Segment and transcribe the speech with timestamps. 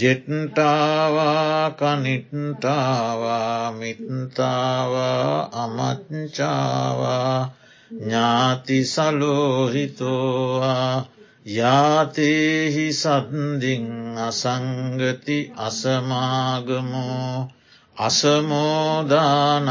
[0.00, 7.59] ජෙට්ටාවා කනිට්ටාවා මිත්තාවා අමච්චාවා
[7.90, 11.10] ඥාති සලෝහිතෝවා
[11.50, 17.50] යාතේහි සද්දිින් අසංගති අසමාගමෝ
[17.96, 19.68] අසමෝදානං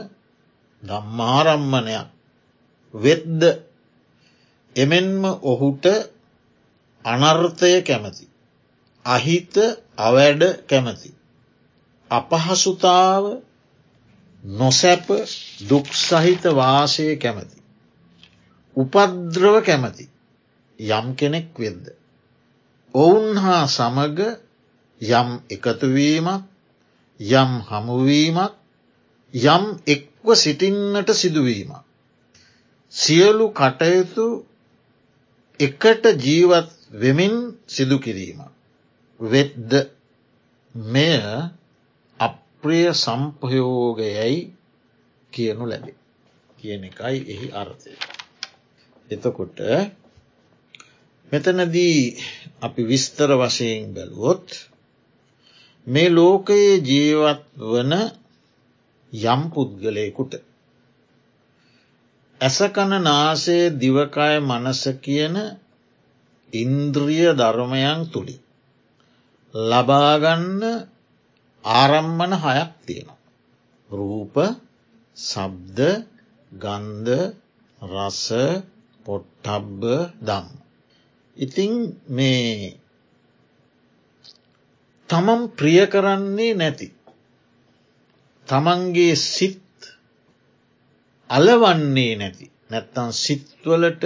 [0.83, 2.09] දම්මාරම්මනයක්
[2.95, 3.43] වෙද්ද
[4.77, 5.85] එමෙන්ම ඔහුට
[7.05, 8.27] අනර්ථය කැමති.
[9.05, 9.55] අහිත
[9.99, 11.11] අවැඩ කැමති.
[12.11, 13.25] අපහසුතාව
[14.45, 15.07] නොසැප
[15.69, 17.59] දුක්සහිත වාසය කැමති.
[18.77, 20.05] උපද්‍රව කැමති
[20.79, 21.85] යම් කෙනෙක් වෙද්ද.
[22.95, 24.19] ඔවුන් හා සමග
[25.01, 26.43] යම් එකතුවීමක්
[27.21, 28.53] යම් හමුවීමක්
[29.35, 31.83] යම් එක්ව සිටින්නට සිදුවීමක්.
[32.93, 34.47] සියලු කටයුතු
[35.61, 37.35] එකට ජීවත් වෙමින්
[37.67, 38.41] සිදු කිරීම.
[39.21, 39.73] වෙද්ද
[40.75, 41.19] මෙය
[42.21, 44.53] අප්‍රිය සම්පයෝගයයි
[45.33, 45.99] කියනු ලැබේ.
[46.59, 47.93] කියන එකයි එහි අර්ථය.
[49.11, 49.59] එතකොට
[51.35, 52.01] මෙතනදී
[52.61, 54.49] අපි විස්තර වශයෙන් බැලුවොත්
[55.87, 57.93] මේ ලෝකයේ ජීවත් වන
[59.13, 60.33] යම් පුද්ගලයකුට
[62.41, 65.37] ඇසකණ නාසේ දිවකය මනස කියන
[66.53, 68.37] ඉන්ද්‍රිය ධර්මයන් තුළි.
[69.55, 70.63] ලබාගන්න
[71.65, 73.21] ආරම්මන හයක් තියෙනවා.
[73.91, 74.37] රූප
[75.17, 75.79] සබ්ද
[76.53, 77.13] ගන්ධ
[77.83, 78.25] රස
[79.07, 79.83] පොට්ටබ්බ
[80.21, 80.64] දම්.
[81.37, 81.73] ඉතිං
[82.09, 82.79] මේ
[85.11, 86.89] තමන් ප්‍රිය කරන්නේ නැති.
[88.49, 89.61] තමන්ගේ සිත්
[91.31, 94.05] අලවන්නේ නැති නැත්තන් සිත්වලට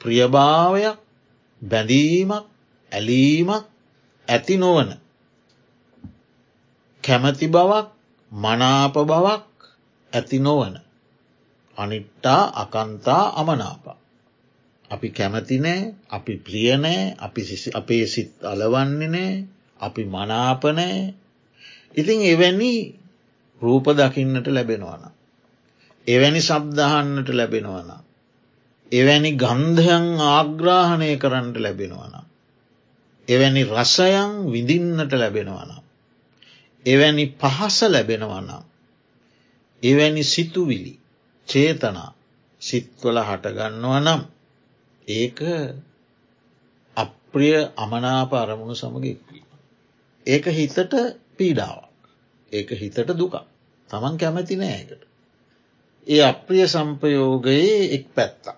[0.00, 0.98] ප්‍රියභාවයක්
[1.62, 2.46] බැඳීමක්
[2.92, 3.64] ඇලීමක්
[4.28, 4.90] ඇති නොවන
[7.04, 7.88] කැමැති බවක්
[8.32, 9.48] මනාප බවක්
[10.12, 10.74] ඇති නොවන
[11.78, 13.99] අනිට්ටා අකන්තා අමනාපා
[14.90, 17.42] අපි කැමතිනෑ අපි ප්‍රියනෑ අපි
[17.74, 19.32] අපේ සිත් අලවන්නේනෑ
[19.80, 21.00] අපි මනාපනෑ
[21.94, 22.72] ඉතින් එවැනි
[23.62, 25.02] රූප දකින්නට ලැබෙනවන.
[26.06, 27.90] එවැනි සබ්දහන්නට ලැබෙනවන.
[28.92, 32.14] එවැනි ගන්ධයන් ආග්‍රාහණය කරන්නට ලැබෙනවන.
[33.28, 35.72] එවැනි රසයන් විඳින්නට ලැබෙනවන.
[36.86, 38.64] එවැනි පහස ලැබෙනවනම්.
[39.82, 40.94] එවැනි සිතුවිලි
[41.48, 42.14] චේතනා
[42.62, 44.22] සිත්වල හටගන්නවා නම්
[45.10, 45.38] ඒක
[46.96, 49.48] අප්‍රිය අමනාප අරමුණු සමඟ එක්වීම.
[50.26, 50.94] ඒක හිතට
[51.36, 51.88] පීඩාවක්.
[52.52, 53.34] ඒක හිතට දුක.
[53.90, 55.02] තමන් කැමැති නෑකට.
[56.06, 58.56] ඒ අප්‍රිය සම්පයෝගයේ එක් පැත්තක්.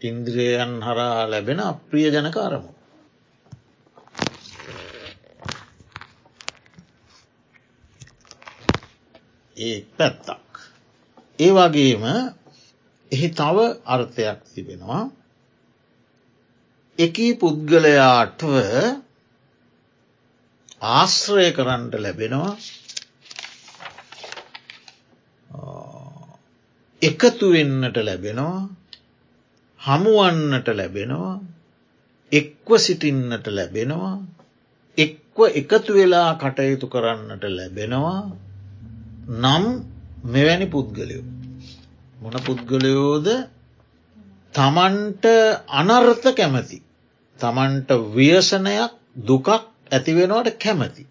[0.00, 2.70] ඉන්ද්‍රියයන් හරා ලැබෙන අප්‍රිය ජනක අරමු.
[9.56, 10.52] ඒ පැත්තක්.
[11.38, 12.04] ඒ වගේම
[13.12, 15.02] එහි තව අර්ථයක් තිබෙනවා
[16.98, 18.54] එකී පුද්ගලයාටව
[20.82, 22.56] ආශ්‍රය කරන්නට ලැබෙනවා.
[27.02, 28.68] එකතු වෙන්නට ලැබෙනවා.
[29.80, 31.40] හමුවන්නට ලැබෙනවා.
[32.32, 34.16] එක්ව සිටින්නට ලැබෙනවා.
[34.98, 38.30] එක්ව එකතු වෙලා කටයුතු කරන්නට ලැබෙනවා.
[39.40, 39.64] නම්
[40.24, 41.24] මෙවැනි පුද්ගලයෝ.
[42.20, 43.26] මොන පුද්ගලයෝද?
[44.54, 45.24] තමන්ට
[45.70, 46.78] අනර්ථ කැමති.
[47.40, 49.48] තමන්ට ව්‍යසනයක් දුකක්
[49.90, 51.04] ඇතිවෙනවට කැමති.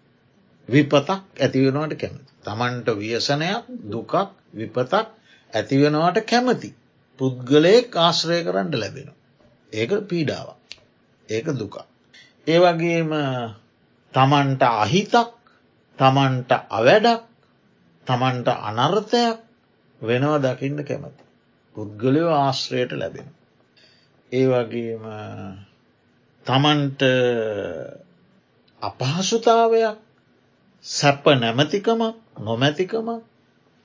[0.68, 2.30] විපතක් ඇතිවෙනවට කැමති.
[2.42, 4.12] තමන්ට ව්‍යසනයක් දුකක්
[4.52, 5.08] විපතක්
[5.52, 6.70] ඇතිවෙනවට කැමති.
[7.20, 9.10] පුද්ගලයෙක් ආශ්‍රය කරන්න ලැබෙන.
[9.72, 10.58] ඒක පීඩාවක්.
[11.28, 11.74] ඒක දුක.
[12.46, 13.10] ඒ වගේම
[14.14, 15.30] තමන්ට අහිතක්
[15.98, 17.22] තමන්ට අවැඩක්
[18.06, 19.38] තමන්ට අනර්ථයක්
[20.00, 21.21] වෙනව දකින්න කැමති.
[21.76, 23.28] පුද්ගලයෝ ආශ්‍රයට ලැබෙන.
[24.32, 25.04] ඒ වගේම
[26.46, 27.02] තමන්ට
[28.82, 29.98] අපහසුතාවයක්
[30.84, 33.22] සැප නැමතිකමක් නොමැතිකමක්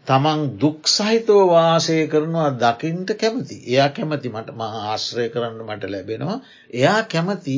[0.06, 3.58] තමන් දුක් සහිතව වාසය කරනවා දකිින්ට කැමති.
[3.66, 6.40] එයා කැමති මට ම ආශ්‍රය කරන්න මට ලැබෙනවා.
[6.72, 7.58] එයා කැමති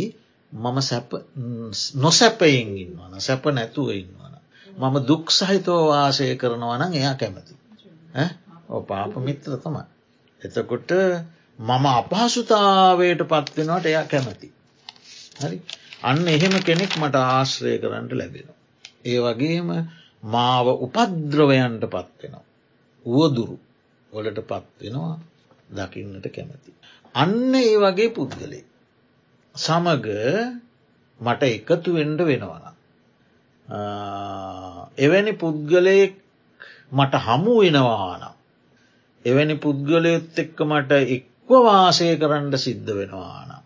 [0.51, 1.09] මම සැප
[1.95, 4.33] නොසැපයෙන් ඉන්නවන සැප නැතුව ඉන්නවන.
[4.77, 7.53] මම දුක් සහිතව වාසය කරනවනං එයා කැමති.
[8.87, 9.83] පාප මිත්‍ර තමයි.
[10.41, 10.91] එතකොට
[11.59, 14.47] මම අපහසුතාවයට පත්වෙනවට එයා කැමති.
[15.39, 15.57] හරි
[16.01, 18.49] අන්න එහෙම කෙනෙක් මට ආශ්‍රය කරන්නට ලැබෙන.
[19.05, 19.69] ඒ වගේම
[20.25, 22.45] මාව උපද්‍රවයන්ට පත්වෙනවා.
[23.05, 23.57] වුවදුරු
[24.11, 25.15] වලට පත්වෙනවා
[25.71, 26.71] දකින්නට කැමති.
[27.15, 28.63] අන්න ඒ වගේ පුද්ගලේ.
[29.55, 30.07] සමග
[31.19, 32.65] මට එකතු වෙන්ඩ වෙනවන.
[34.97, 36.13] එවැනි පුද්ගලයෙක්
[36.91, 38.38] මට හමු වෙනවානම්.
[39.25, 43.63] එවැනි පුද්ගලයොත් එක්ක මට එක්ව වාසය කරන්න සිද්ධ වෙනවානම්.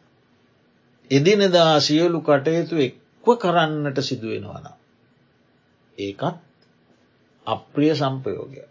[1.11, 4.67] එදිනෙදා සියලු කටයුතු එක්ව කරන්නට සිදුවෙනවන.
[5.97, 6.38] ඒකත්
[7.47, 8.63] අප්‍රිය සම්පයෝගය.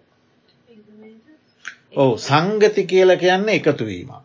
[1.94, 4.22] ඔවු සංගති කියල කියන්නේ එකතුවීමක්.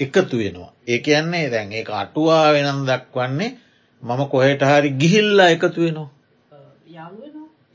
[0.00, 0.72] එකතු වෙනවා.
[0.88, 3.56] ඒ කියන්නේ දැන් ඒ අටුවා වෙනම් දක්වන්නේ
[4.02, 6.10] මම කොහෙට හරි ගිහිල්ල එකතු වෙනවා.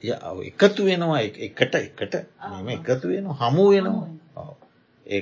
[0.03, 4.07] එකතු වෙනවා එකට එකට මෙම එකතු වෙන හමු වෙනවා.
[5.05, 5.21] ඒ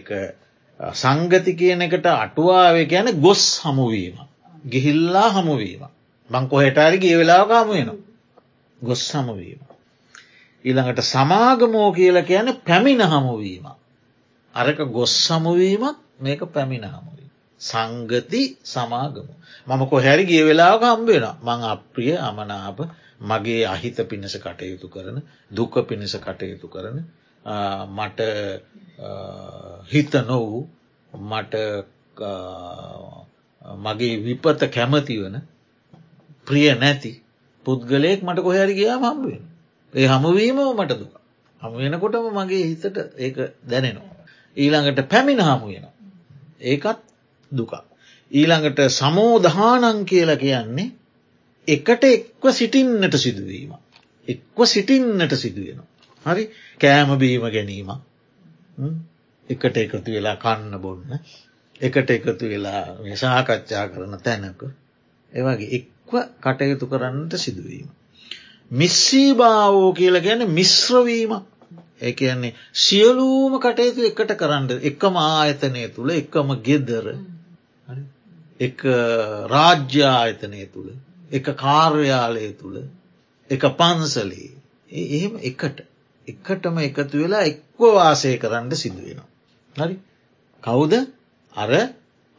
[0.80, 4.18] සංගති කියන එකට අටුවාවේ ගැන ගොස් හමුවීම.
[4.66, 5.84] ගිහිල්ලා හමුවීම.
[6.30, 7.90] බංකො හෙටාරි ගිය වෙලාව හමු වෙන.
[8.80, 9.60] ගොස් හමුවීම.
[10.66, 13.66] ඊළඟට සමාගමෝ කියල කියන පැමිණ හමුවීම.
[14.54, 17.32] අරක ගොස් සමුවීමක් මේක පැමිණ හමුවීම.
[17.62, 19.28] සංගති සමාගම.
[19.68, 22.80] මම කොහැරි ගිය වෙලාව හම්බෙන මං අප්‍රිය අමනාප
[23.22, 25.22] මගේ අහිත පිණිස කටයුතු කරන
[25.52, 26.98] දුක පිණිස කටයුතු කරන
[27.90, 28.20] මට
[29.88, 30.68] හිත නොවූ
[31.14, 31.56] මට
[33.78, 35.42] මගේ විපත කැමති වන
[36.48, 37.12] ප්‍රිය නැති
[37.66, 39.44] පුද්ගලයෙක් මට කොහැරි ගයා හම්බුවෙන.
[39.94, 41.14] ඒ හමුවීම මට දුක.
[41.62, 44.26] හමු වෙනකොටම මගේ හිතට ඒක දැනෙනවා.
[44.58, 45.86] ඊළඟට පැමිණ හමුවෙන.
[46.62, 47.00] ඒකත්
[47.52, 47.72] දුක.
[48.32, 50.90] ඊළඟට සමෝදහානං කියල කියන්නේ
[51.70, 53.72] එකට එක්ව සිටින්නට සිදුවීම.
[54.28, 55.84] එක්ව සිටින්නට සිදුවෙන.
[56.26, 56.50] හරි?
[56.80, 57.92] කෑමබීම ගැනීම.
[59.48, 61.20] එකට එකතු වෙලා කන්න බොන්න.
[61.82, 62.84] එකට එකතු වෙලා
[63.16, 64.62] සාකච්ඡා කරන තැනක.
[65.32, 66.12] ඒවගේ එක්ව
[66.42, 67.88] කටයුතු කරන්නට සිදුවීම.
[68.72, 71.34] මිස්සී භාවෝ කියල ගැන මිශ්‍රවීම
[72.02, 74.70] ඒ කියන්නේ සියලූම කටයුතු එකට කරන්න.
[74.84, 77.06] එකම ආයතනය තුළ එකම ගෙදර.
[78.60, 78.80] එක
[79.50, 80.90] රාජ්‍ය ආයතනය තුළ
[81.30, 82.78] එක කාර්යාලය තුළ
[83.50, 84.50] එක පන්සලේ
[84.92, 85.78] එහෙම එකට
[86.28, 89.28] එකටම එකතු වෙලා එක්ව වාසය කරන්න සිදුවෙනවා.
[89.76, 89.96] හරි
[90.64, 90.94] කවුද
[91.56, 91.72] අර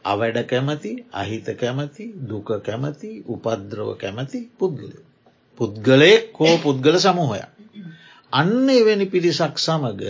[0.05, 4.97] අවැඩ කැමති අහිත කැමති දුක කැමති උපද්‍රව කැමති පුද්ගලය.
[5.59, 7.41] පුද්ගලයෙක් හෝ පුද්ගල සමූහය.
[8.33, 10.03] අන්න එවැනි පිරිසක් සමඟ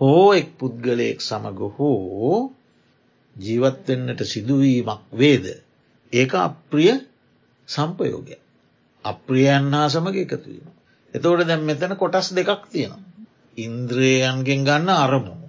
[0.00, 2.52] හෝ එක් පුද්ගලයෙක් සමඟ හෝ
[3.36, 5.46] ජීවත්වෙන්නට සිදුවීමක් වේද.
[6.12, 6.92] ඒක අප්‍රිය
[7.68, 8.38] සම්පයෝගය.
[9.04, 10.70] අප්‍රියයන් හා සමඟ එකතුවීම.
[11.14, 13.02] එතවට දැම් මෙතන කොටස් දෙකක් තියෙනවා.
[13.56, 15.48] ඉන්ද්‍රයන්ගෙන් ගන්න අරමුණු.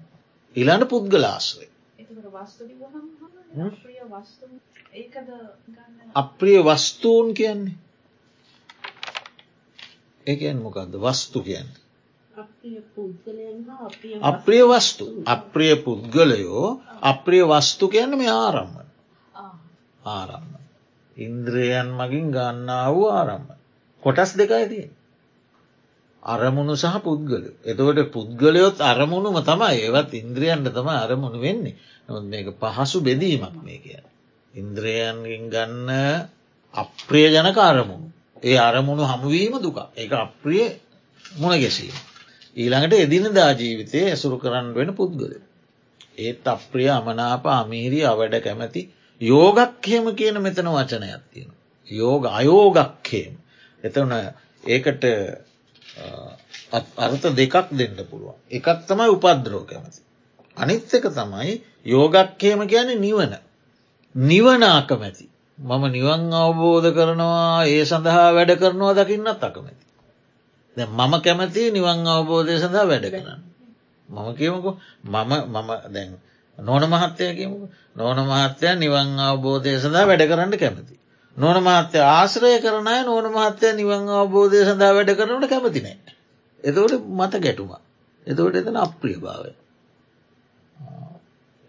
[0.55, 1.67] ඉලාට පුද්ගලාශ්‍රය.
[6.15, 7.75] අප්‍රිය වස්තුූන් කියන්නේ
[10.27, 11.69] ඒකෙන් මොකක්ද වස්තු කියන්න.
[14.22, 16.67] අප්‍රිය වස්තු අප්‍රිය පුද්ගලයෝ
[17.03, 18.74] අප්‍රිය වස්තු කියන්න මේ ආරම්ම
[20.10, 20.64] ආරම්ම.
[21.17, 23.48] ඉන්ද්‍රයන් මගින් ගන්නා වූ ආරම්ම.
[24.03, 24.88] කොටස් දෙකයි තිය.
[26.24, 27.43] අරමුණු සහ පුද්ගල.
[27.63, 31.75] එතවට පුද්ගලයොත් අරමුණුම තමයි ඒවත් ඉන්ද්‍රියන්ට තම අරමුණු වෙන්නේ
[32.10, 34.01] නො මේක පහසු බෙදීමක් මේ කිය.
[34.53, 35.89] ඉන්ද්‍රයන්ගෙන් ගන්න
[36.74, 38.10] අප්‍රිය ජනක අරමුණු.
[38.43, 40.65] ඒ අරමුණු හමුවීම දුක ඒ අප්‍රිය
[41.39, 41.95] මුණ ගැසීම.
[42.57, 45.34] ඊළඟට එදිනදා ජීවිතය ඇසුරු කරන්න වෙන පුද්ගල.
[46.17, 48.81] ඒත් අප්‍රිය අමනාප අමීරී අවැඩ කැමැති
[49.22, 51.51] යෝගක්හෙම කියන මෙතන වචනයක් තියෙන.
[51.88, 53.34] යෝග අයෝගක්හේම.
[53.84, 54.12] එතන
[54.65, 55.03] ඒකට
[56.98, 58.36] අර්ථ දෙකක් දෙන්න පුළුවන්.
[58.51, 60.01] එකක් තමයි උපද්‍රෝ කැමති.
[60.57, 63.34] අනිත් එක තමයි යෝගක්කේම කියන නිවන.
[64.15, 65.25] නිවනාකමැති.
[65.57, 69.86] මම නිවන් අවබෝධ කරනවා ඒ සඳහා වැඩ කරනවා දකින්නත් අකමැති.
[70.77, 73.41] දැ මම කැමති නිවන් අවබෝධය සඳහා වැඩ කරන්න.
[74.10, 74.72] මම කියමකු
[75.03, 76.12] මම මම දැන්
[76.57, 80.95] නොන මහත්තය කියමු නොන මහත්තය නිවන් අවබෝධය සඳහා වැඩ කරන්න කැමති.
[81.38, 85.97] නොන මහත්‍ය ආශ්‍රය කරනය නොන මහත්තය නිවන් අවබෝධය සඳහා වැඩ කරනට කැමතිනෑ.
[86.63, 87.75] එතවට මත ගැටුම.
[88.27, 89.51] එතවට එතන අප්‍රිය භාවය.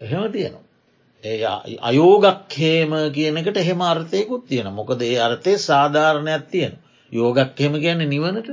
[0.01, 0.65] එහෙම තියෙනවා.
[1.23, 1.37] ඒ
[1.81, 6.73] අයෝගක්හේම කියනකට එහෙම අර්ථයකුත් තියෙන මොකද ඒ අර්ථය සාධාරණයක් තියෙන.
[7.11, 8.49] යෝගක්හෙම ගැන්න නිවනට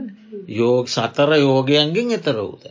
[0.50, 2.64] යෝග සතර යෝගයන්ගෙන් එතර වූත.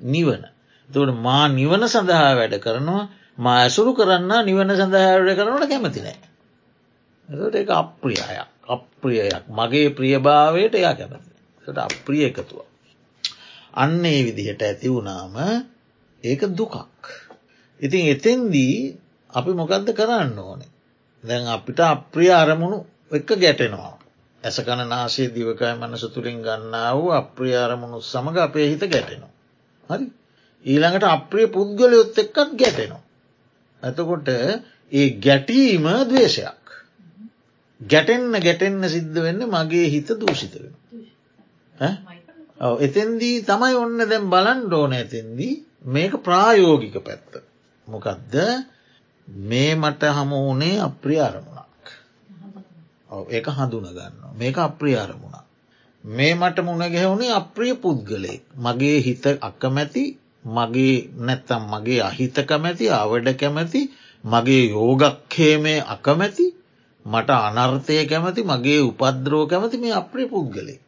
[0.00, 0.44] නිවන.
[0.90, 3.04] තුට මා නිවන සඳහා වැඩ කරනවා
[3.38, 6.18] මා ඇසුරු කරන්න නිවන සඳහා වැඩ කරනට කැමතිනෑ.
[7.28, 8.30] එතට එක අප්‍රියයක්
[8.66, 11.32] අප්‍රියයක් මගේ ප්‍රියභාවයට එයා කැමති.
[11.64, 12.64] ට අප්‍රිය එකතුව.
[13.74, 15.34] අන්න ඒ විදිහට ඇති වුණාම
[16.24, 16.74] ඒක දුකක්.
[17.80, 18.76] ඉතින් එතෙන්දී
[19.30, 20.70] අපි මොකක්ද කරන්න ඕනේ.
[21.24, 22.78] දැන් අපිට අප්‍රිය අරමුණු
[23.10, 23.94] එක ගැටෙනවා.
[24.42, 29.32] ඇසකන නාසේ දිවකයි මනස තුළින් ගන්නා වූ අප්‍රිය අරමුණු සමඟ අපේ හිත ගැටෙනවා.
[29.84, 30.06] හරි
[30.66, 33.02] ඊළඟට අප්‍රිය පුද්ගලයොත් එක්කත් ගැටෙනවා.
[33.82, 34.28] ඇතකොට
[34.92, 36.66] ඒ ගැටීම දවේශයක්.
[37.80, 40.74] ගැටෙන්න ගැටෙන්න සිද්ධ වෙන්න මගේ හිත දූෂිත වෙන.
[42.80, 45.54] එතෙන්දී තමයි ඔන්න දැම් බලන් ඩෝන ඇතෙන්දී
[45.86, 47.32] මේක ප්‍රායෝගික පැත්ත.
[47.88, 48.34] මොකක්ද
[49.28, 51.84] මේ මට හමුවනේ අප්‍රිය අරමුණක්.
[53.28, 54.14] ඒක හඳුන ගන්න.
[54.34, 55.44] මේක අප්‍රිය අරමුණක්.
[56.04, 58.42] මේ මට මුණගැහුණේ අප්‍රිය පුද්ගලයෙක්.
[58.56, 60.04] මගේ හිත අකමැති
[60.46, 63.80] මගේ නැත්තම් මගේ අහිත කැමැති අවඩ කැමැති
[64.24, 66.46] මගේ යෝගක්හේමේ අකමැති
[67.06, 70.78] මට අනර්ථය කැමති මගේ උපද්‍රෝ කැමති මේ අප්‍රිය පුද්ගලේ.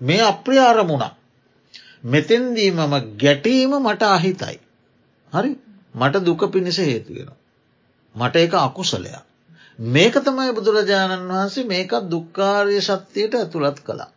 [0.00, 1.14] මේ අප්‍රිය අරමුණක්.
[2.04, 4.56] මෙතෙන්දී මම ගැටීම මට අහිතයි.
[5.32, 5.50] හරි
[5.94, 7.38] මට දුක පිණිස හේතුවෙනවා.
[8.14, 9.24] මට එක අකුසලයක්.
[9.78, 14.10] මේක තමයි බුදුරජාණන් වහන්සේ මේකත් දුක්කාරය ශක්තියට ඇතුළත් කළා.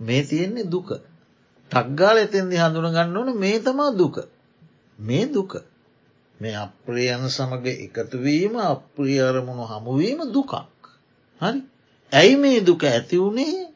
[0.00, 0.88] මේ තියෙන්නේ දුක.
[1.70, 4.16] ටක්ගාල එතෙන්දි හඳුන ගන්න ඕන මේ තමා දුක.
[4.98, 5.52] මේ දුක.
[6.40, 10.52] මේ අප්‍රියන් සමඟ එකතුවීම අප්‍රිය අරමුණු හමුවීම දුකක්.
[11.42, 11.60] හරි
[12.12, 13.68] ඇයි මේ දුක ඇති වුණේ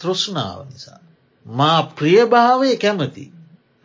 [0.00, 1.00] තෘෂ්ණාව නිසා.
[1.46, 3.24] මා ප්‍රියභාවය කැමති.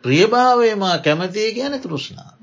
[0.04, 2.36] ප්‍රියභාවය මා කැමතිය ගැන තෘෂ්ණාව.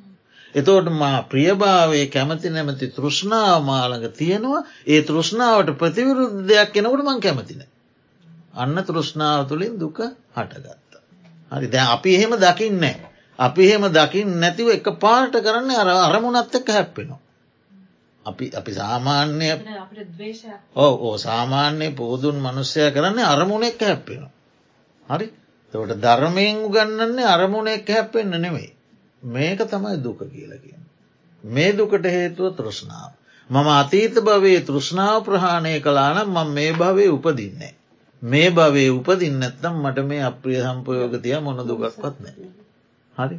[0.55, 7.61] එතෝට මා ප්‍රියභාවේ කැමති නැමති තෘෂ්ණාව මාළඟ තියෙනවා ඒ තෘෂ්ණාවට ප්‍රතිවිරුද්ධ දෙයක් කෙනකට මං කැමතින.
[8.53, 9.97] අන්න තෘෂ්ණාව තුළින් දුක
[10.35, 10.86] හටගත්ත.
[11.51, 12.97] හරි දැ අපි එහෙම දකින්නේ.
[13.39, 17.19] අපි එහෙම දකිින් නැතිව එක පාට කරන්න අර අරමුණත් එක්ක හැප්පෙනවා.
[18.25, 19.47] අපි අපි සාමාන්‍ය
[20.75, 24.33] ඕ ඕ සාමාන්‍ය පෝදුන් මනුස්සය කරන්නේ අරමුණ එක්ක හැප්පෙනවා.
[25.07, 25.27] හරි
[25.73, 28.71] තවට ධර්මයෙන් උගන්නන්නේ අරමුණ එක් හැප්පෙන්න්න නෙවෙයි.
[29.23, 30.81] මේක තමයි දුක කියලකින්.
[31.43, 33.11] මේ දුකට හේතුව තෘෂ්ණාව.
[33.49, 37.73] මම අතීත භවේ තෘෂ්ණාව ප්‍රහාණය කලානම් මං මේ භවේ උපදින්නේ.
[38.21, 42.49] මේ භවේ උපදින්න ඇත්තම් මට මේ අප්‍රිය සම්පයෝගතිය මොන දුකක්වත් නෑ.
[43.17, 43.37] හරි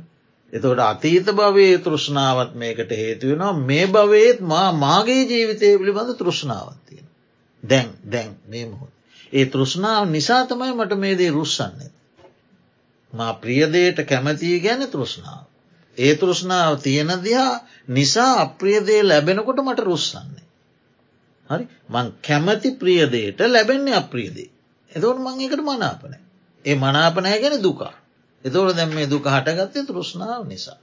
[0.52, 7.06] එතකොට අතීත භවයේ තෘෂ්ණාවත් මේකට හේතුවෙනවා මේ භවයේත් මා මාගේ ජීවිතය පිළිබඳ තෘෂ්ණාවත්තියෙන.
[7.62, 8.92] දැන් දැන් මේ මොහොත්.
[9.32, 11.90] ඒ තෘෂ්ණාව නිසා තමයි මට මේදේ රුස්සන්නේ.
[13.12, 15.44] මා ප්‍රියදයට කැමතිී ගැන තෘෂ්ණාව.
[15.98, 20.46] ඒ තෘෂ්ණාව තියෙන දිහා නිසා අප්‍රියදේ ලැබෙනකොට මට රුස්සන්නේ.
[21.50, 24.48] හරි මං කැමති ප්‍රියදයට ලැබෙන්නේ අප්‍රියදේ.
[24.92, 26.20] එතවට මං එකට මනාපනෑ.
[26.64, 27.94] ඒ මනාපනෑ ගැන දුකා.
[28.44, 30.78] එතවට දැම් මේ දුක හටගත්තේ තෘෂ්ණාව නිසා.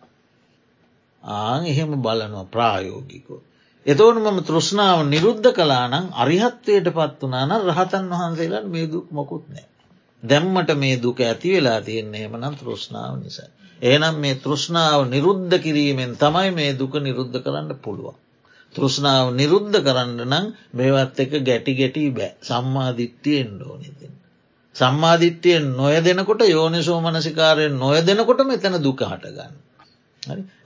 [1.24, 3.42] ආ එහෙම බලනවා ප්‍රායෝගිකෝ.
[3.86, 9.68] එතවට මම තෘෂ්ණාව නිරුද්ධ කලානං අරිහත්වයට පත් වනාන රහතන් වහන්සේලාට මේ දුක් මොකුත් නෑ.
[10.24, 13.50] දැම්මට මේ දුක ඇති වෙලා තියෙන්නේ එමනම් තෘෂ්ණාව නිසා.
[13.82, 18.18] ඒනම් මේ තෘෂ්ණාව නිරුද්ධ කිරීමෙන් තමයි මේ දුක නිරුද්ධ කරන්න පුළුවන්.
[18.76, 24.14] තෘෂ්ණාව නිරුද්ධ කරන්න නම් මේවත් එක ගැටි ගැටි බෑ සම්මාධිත්‍යයෙන් ඕනිතින්.
[24.76, 29.54] සම්මාධිත්‍යයෙන් නොය දෙනකොට යෝනිසෝ මනසිකාරයෙන් නොය දෙනකොට මෙතන දුක හටගන්න.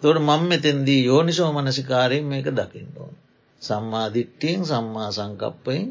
[0.02, 3.14] තොට මං මෙතෙන්දී යෝනිසෝ මනසිකාරයෙන් මේක දකිින් ඕන.
[3.62, 5.88] සම්මාධිට්ටියෙන් සම්මා සංකප්පයෙන්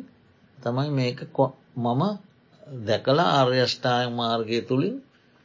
[0.59, 1.19] තමයි මේක
[1.77, 2.03] මම
[2.83, 4.97] දැකලා ආර්යෂ්ඨාය මාර්ගය තුළින්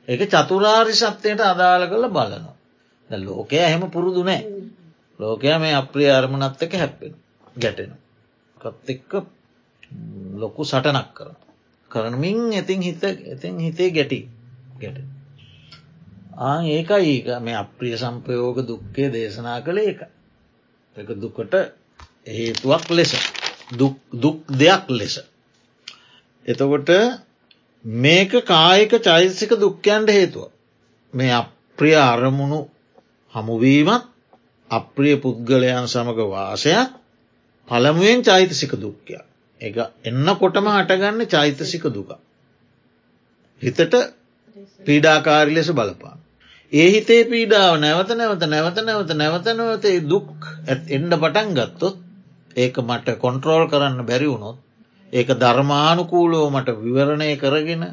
[0.07, 2.55] එක චතුරාරි සත්‍යයට අදාළ කළ බලනවා.
[3.09, 4.41] ලෝකය එහෙම පුරුදු නෑ.
[5.19, 7.13] ලෝකයා මේ අප්‍රිය අරමුණත් එක හැප්පෙන
[7.55, 7.91] ගැටෙන.
[8.57, 9.11] කත් එක්ක
[10.35, 11.35] ලොකු සටනක් කරන.
[11.91, 14.19] කරනමින් ඉතින් හිත ඉතින් හිතේ ගැටි
[14.79, 14.99] ගැට.
[16.39, 20.01] ආ ඒකයි මේ අප්‍රිය සම්පයෝග දුක්කේ දේශනා කළ ඒක.
[20.97, 21.53] එක දුකට
[22.27, 23.13] හේතුවක් ලෙස
[23.71, 25.15] දුක් දෙයක් ලෙස.
[26.45, 26.89] එතකොට
[27.85, 30.49] මේක කායක චෛතසික දුක්කයන්ට හේතුව.
[31.13, 32.59] මේ අප්‍රිය අරමුණු
[33.33, 34.12] හමුවීමත්
[34.73, 36.89] අප්‍රිය පුද්ගලයන් සමඟ වාසයක්
[37.69, 39.23] පළමුුවෙන් චෛතසික දුක්කයක්.
[39.61, 42.11] එක එන්න කොටම හටගන්න චෛතසික දුක.
[43.61, 43.95] හිතට
[44.85, 46.17] පීඩාකාරි ලෙස බලපාන.
[46.71, 50.29] ඒ හිතේ පීඩාව නැවත නැවත නැවත නැවත නැවත නැවතේ දුක්
[50.89, 51.97] එන්ඩ පටන් ගත්තොත්
[52.55, 54.57] ඒක මට කොන්ට්‍රෝල් කරන්න බැරි වුණොත්
[55.13, 57.83] ඒක ධර්මානුකූලෝ මට විවරණය කරගෙන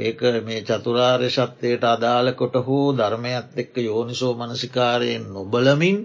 [0.00, 5.98] ඒක මේ චතුරාර්ය ශත්වයට අදාළකොට හෝ ධර්මයත් එක්ක යෝනිසෝ මනසිකාරයෙන් නොබලමින්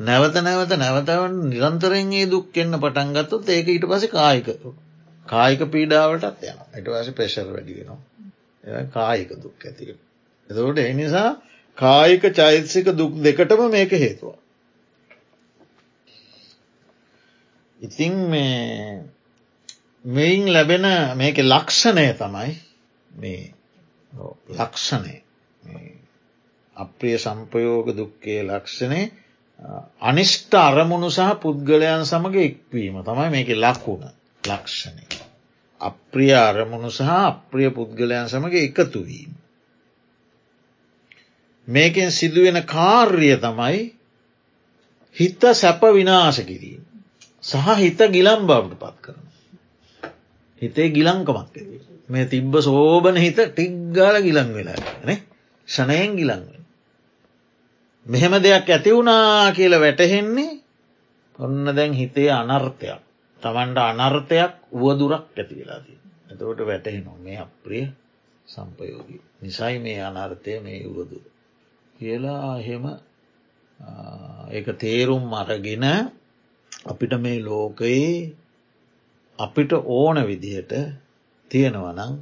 [0.00, 4.48] නැවත නැවත නැවතවන් නිරන්තරෙන්ගේ දුක් එන්න පටන්ගත්තුත් ඒක ඊට පස කායික
[5.26, 8.00] කායික පීඩාවටත් යන එට වස ප්‍රේශර් වැඩිගෙනවා
[8.90, 9.96] කායික දුක් ඇතික.
[10.50, 11.28] එතකොට එනිසා
[11.78, 14.34] කායික චෛතසික දුක් දෙකටම මේක හේතුව.
[17.80, 19.04] ඉතිං මේ
[20.04, 22.69] මෙයින් ලැබෙන මේක ලක්ෂණය තමයි
[23.12, 23.54] මේ
[24.50, 25.16] ලක්ෂණය
[26.76, 29.02] අප්‍රිය සම්පයෝග දුක්කේ ලක්ෂණය
[30.00, 34.08] අනිෂ්ට අරමුණු සහ පුද්ගලයන් සමඟ එක්වීම තමයි මේක ලක්වුණ
[34.44, 35.04] ලක්ෂණය.
[35.80, 39.32] අප්‍රිය අරමුණු සහ අප්‍රිය පුද්ගලයන් සමඟ එකතුවීම.
[41.68, 43.80] මේකෙන් සිදුවෙන කාර්ය තමයි
[45.16, 46.84] හිත සැප විනාශ කිරීම.
[47.44, 49.22] සහ හිත ගිලම් බවට පත් කරන.
[50.62, 51.52] හිතේ ගිලංකමක්
[52.10, 55.18] මේ තිබ්බ සෝබන හිත ටික්ගාල ගිලං වෙලා නේ
[55.68, 56.62] ෂණයෙන් ගිලංවෙන.
[58.06, 60.52] මෙහෙම දෙයක් ඇති වුණා කියල වැටහෙන්නේ
[61.38, 63.02] ඔන්න දැන් හිතේ අනර්ථයක්
[63.42, 65.98] තමන්ට අනර්ථයක් වුවදුරක් ඇති වෙලාදී.
[66.30, 67.86] ඇතවට වැටහෙනවා මේ අප්‍රිය
[68.46, 69.20] සම්පයෝගී.
[69.40, 71.24] නිසයි මේ අනර්ථය මේ වුවදුර.
[71.96, 72.84] කියලා එහෙම
[74.50, 75.84] ඒ තේරුම් අරගෙන
[76.72, 78.32] අපිට මේ ලෝකයේ
[79.38, 80.72] අපිට ඕන විදිහට
[81.50, 82.12] තියෙනවනං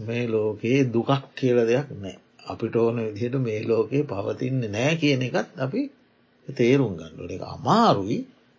[0.00, 2.16] මේ ලෝකයේ දුකක් කියල දෙයක් නෑ.
[2.44, 5.82] අපිට ඕන විදිහට මේ ලෝකයේ පවතින්න නෑ කියන එකත් අපි
[6.48, 8.18] තේරුම් ගන්නඩ එක අමාරුයි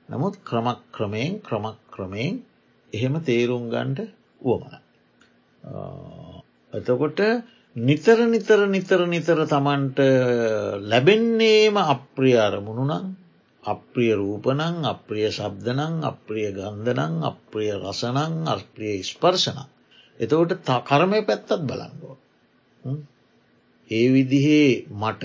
[0.09, 2.35] නමුත් ක්‍රමක් ක්‍රමයෙන් ක්‍රමක් ක්‍රමයෙන්
[2.93, 3.99] එහෙම තේරුම් ගන්ඩ
[4.41, 4.75] වුවමන.
[6.73, 7.19] එතකොට
[7.75, 9.99] නිතර නිතර නිතර නිතර තමන්ට
[10.83, 13.15] ලැබෙන්නේම අප්‍රිය අරමුණුනං
[13.63, 19.59] අප්‍රිය රූපනං අප්‍රිය ශබ්දනං අප්‍රිය ගන්ධනං අප්‍රිය රසනං අර්ප්‍රිය ස්පර්ශන.
[20.19, 20.51] එතකොට
[20.83, 22.15] කර්මය පැත්තත් බලන්ගෝ.
[23.89, 25.23] ඒ විදිහේ මට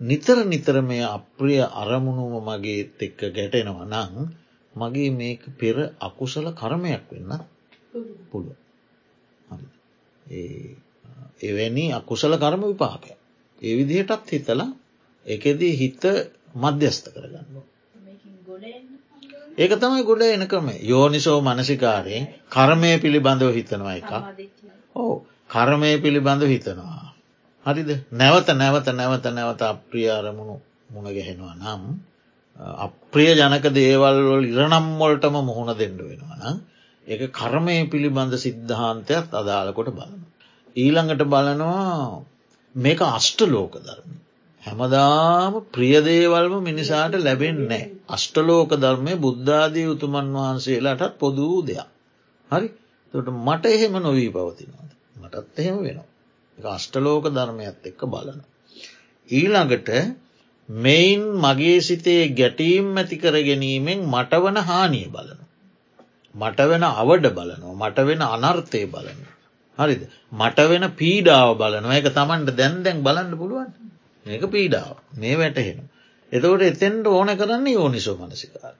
[0.00, 4.14] නිතර නිතර මේ අප්‍රිය අරමුණුම මගේ එක්ක ගැටෙනව නං
[4.74, 7.32] මගේ මේක පෙර අකුසල කරමයක් වෙන්න
[8.30, 8.56] පුළුව.
[11.40, 13.12] එවැනි අකුසල කරම විපාකය.
[13.58, 14.70] ඒ විදිහටත් හිතලා
[15.26, 16.02] එකදී හිත
[16.54, 17.46] මධ්‍යස්ත කරගන්න.
[19.54, 24.10] ඒක තමයි ගොඩ එනකම යෝනිසෝ මනසිකාරයෙන් කර්මය පිළිබඳව හිතනවා එක.
[24.96, 25.12] ඕ
[25.48, 27.04] කර්මය පිළිබඳව හිතනවා.
[27.66, 30.56] හරිද නැවත නැවත නැවත නැවත අප්‍රිය අරමුණු
[30.90, 31.82] මුණ ගැහෙනවා නම්
[32.78, 36.58] අප්‍රිය ජනක දේවල් වල ඉරනම්වොල්ටම මුහුණ දෙන්න වෙනවා නම්
[37.06, 40.20] ඒක කර්මය පිළිබඳ සිද්ධාන්තයක් අදාළකොට බලන.
[40.76, 42.22] ඊළඟට බලනවා
[42.74, 44.10] මේක අෂ්ට ලෝක ධර්ම.
[44.64, 51.88] හැමදාම ප්‍රියදේවල්ම මිනිසාට ලැබෙන්නේ අෂ්ටලෝක ධර්මය බුද්ධාදී උතුමන් වහන්සේලාටත් පොදූ දෙයක්.
[52.50, 52.68] හරි
[53.14, 54.90] තොට මට එහෙම නොවී පවතිනවාද.
[55.16, 56.08] මටත් එහෙම වෙනවා.
[56.58, 58.40] අෂ්ටලෝක ධර්මයත් එක්ක බලන.
[59.28, 59.90] ඊළඟට
[60.68, 65.40] මෙයින් මගේ සිතේ ගැටීම් ඇති කර ගැනීමෙන් මට වන හානිය බලන.
[66.34, 69.18] මට වෙන අවඩ බලනවා මට වෙන අනර්ථය බලන.
[69.78, 73.72] හරිද මට වෙන පීඩාව බලනවා එක තමන්ට දැන් දැන් බලන්න පුළුවන්
[74.26, 74.96] මේක පීඩාව.
[75.14, 75.80] මේ වැටහෙන.
[76.32, 78.74] එතකොට එතෙන්ට ඕන කරන්න යෝනිසෝ මනසිකාර.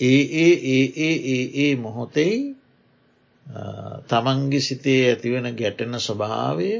[0.00, 2.38] ඒ ඒ ඒ ඒ ඒ ඒ මොහොතෙයි
[4.08, 6.70] තමන්ගේ සිතේ ඇතිවෙන ගැටෙන ස්වභාවය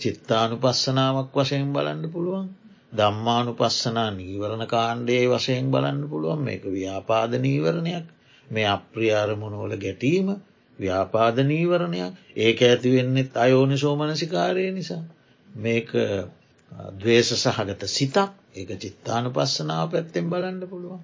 [0.00, 2.48] චිත්තානු පස්සනාවක් වශයෙන් බලන්න පුළුවන්.
[2.92, 6.40] දම්මානු පස්සනා නීවරණ කාණ්ඩයේ වශයෙන් බලන්න පුළුවන්.
[6.40, 8.06] මේක ව්‍යාපාද නීවරණයක්.
[8.46, 10.28] මේ අප්‍රියාරමුණවල ගැටීම
[10.78, 12.12] ව්‍යාපාද නීවරණයක්.
[12.36, 15.04] ඒක ඇතිවෙන්නෙත් අයෝනි සෝමනසිකාරය නිසා.
[15.48, 15.88] මේක
[16.96, 21.00] දවේශ සහගත සිතක් ඒක චිත්තානු පස්සනාව පැත්තෙන් බලන්න පුළුවන්.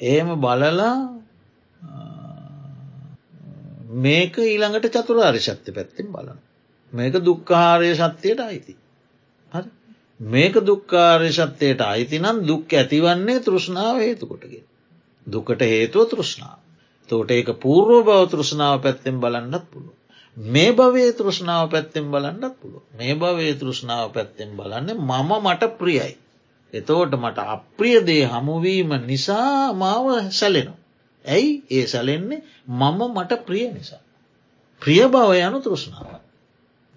[0.00, 0.96] එහෙම බලලා
[3.98, 6.38] මේක ඊළඟට චතුරාර්ය ශක්ති පැත්තෙන් බලන.
[6.92, 8.76] මේක දුක්කාරය සත්‍යයට අයිති.
[9.52, 9.70] හරි
[10.20, 14.64] මේක දුක්කාරය සත්‍යයට අයිති නම් දුක් ඇතිවන්නේ තෘෂ්ණාව හේතුකොටගෙන.
[15.26, 16.58] දුකට හේතුව තෘෂ්ණාව.
[17.10, 19.94] තෝට ඒක පූර්ව බව තෘෂ්ණාව පැත්තෙන් බලන්නත් පුළුව.
[20.36, 22.82] මේ භවේ තෘෂ්ණාව පැත්තෙන් බලන්නත් පුළුව.
[22.94, 26.12] මේ භවේ තෘෂ්ණාව පැත්තෙන් බලන්නේ මම මට ප්‍රියයි.
[26.72, 30.80] එතෝට මට අප්‍රියදේ හමුවීම නිසා මාව සැලෙනවා.
[31.24, 34.02] ඇයි ඒ සැලෙන්නේ මම මට ප්‍රිය නිසා.
[34.82, 36.20] ප්‍රිය බව යනු තෘෂ්ණාව.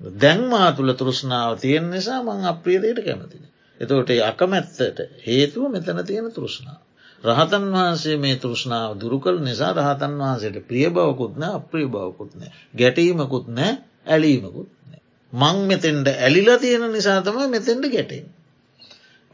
[0.01, 3.45] දැන්මා තුළ තෘෂ්ණාව තියෙන් නිසා මං අප්‍රියදයට කැමතින.
[3.81, 6.81] එතෝට අකමැත්තට හේතුව මෙතන තියෙන තෘෂ්ණාව.
[7.27, 12.41] රහතන් වහන්සේ මේ තෘෂ්ණාව දුරු කළ නිසා රහතන් වහන්සේට ප්‍රිය බවකුත්න අප්‍රිය බවකුත්න
[12.73, 13.71] ගැටීමකුත් නෑ
[14.07, 15.01] ඇලීමකුත් නෑ.
[15.33, 18.27] මං මෙතෙන්ට ඇලිල තියෙන නිසා තම මෙතෙන්ට ගැටීම.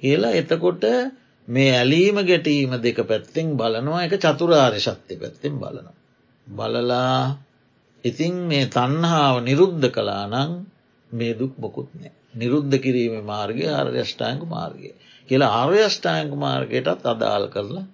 [0.02, 0.84] කියලා එතකොට
[1.48, 5.88] මේ ඇලීම ගැටීම දෙක පැත්තෙන් බලනවා එක චතුරාර්ය ශක්ති පැත්තෙන් බලන.
[6.48, 7.38] බලලා
[8.04, 10.52] ඉතින් මේ තන්හාාව නිරුද්ධ කලා නං
[11.10, 12.14] මේ දුක් මොකුත් නෑ.
[12.36, 14.92] නිරුද්ධ කිරීම මාර්ගය ආර්යෂ්ඨායක මාර්ගය.
[15.30, 17.86] කියලා ආර්යෂ්ඨායක මාර්ගයටත් අදාල් කරලා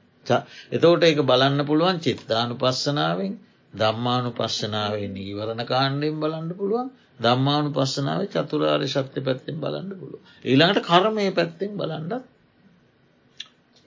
[0.72, 3.34] එතෝට ඒක බලන්න පුළුවන් චිත්තානු පස්සනාවෙන්
[3.74, 6.90] දම්මානු පස්සනාවේ නීවරණ කාණ්ඩෙන් බලන්න පුළුවන්
[7.20, 10.22] දම්මානු පස්සනාව චතුරාර්ය ශක්ති පැත්තෙන් බලන්න පුළුව.
[10.46, 12.14] ඊළඟට කරමය පැත්තෙන් බලන්නත්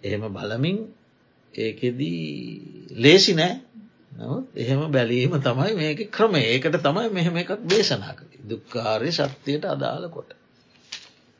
[0.03, 0.79] එහෙම බලමින්
[1.55, 2.23] ඒකෙදී
[2.97, 3.55] ලේසි නෑ
[4.19, 10.07] නවත් එහෙම බැලීම තමයි මේක ක්‍රම ඒකට තමයි මෙහෙම එකක් දේශනා කළ දුක්කාරය ශක්තියට අදාළ
[10.11, 10.31] කොට.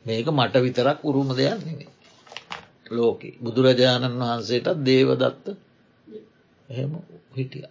[0.05, 1.92] මේක මට විතරක් උරුම දෙයක් නෙවේ.
[2.93, 5.45] ලෝක බුදුරජාණන් වහන්සේටත් දේවදත්ත
[6.69, 6.93] එහෙම
[7.33, 7.65] හිටිය.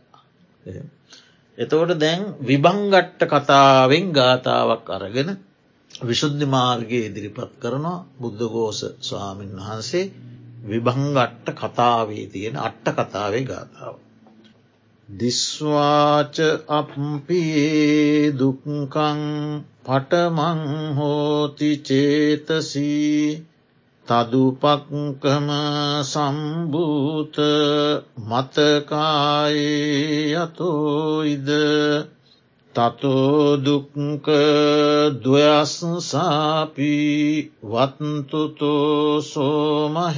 [1.58, 5.30] එතවට දැන් විබංගට්ට කතාවෙන් ගාථාවක් අරගෙන
[5.90, 10.06] විශුද්ධි මාර්ගයේ ඉදිරිපත් කරනවා බුද්ධගෝස ස්වාමීන් වහන්සේ
[10.64, 13.94] විභංගට්ට කතාවේ තියෙන අට්ට කතාවේ ගාථාව.
[15.08, 16.36] දිස්වාච
[16.70, 19.20] අපපියේ දුක්කං
[19.84, 20.60] පටමං
[20.94, 23.51] හෝති චේතසී
[24.12, 25.48] තදුපක්කම
[26.04, 27.36] සම්භූත
[28.28, 29.64] මතකායේ
[30.34, 31.48] යතෝයිද?
[32.74, 34.26] තතෝදුක්ක
[35.22, 36.92] දවයස්සාපි
[37.62, 40.12] වත්තුතෝ සෝමහේසිනා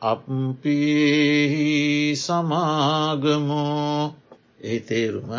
[0.00, 1.68] අපපියෙහි
[2.16, 4.14] සමාගමෝ.
[4.62, 5.30] ඒ තේරුම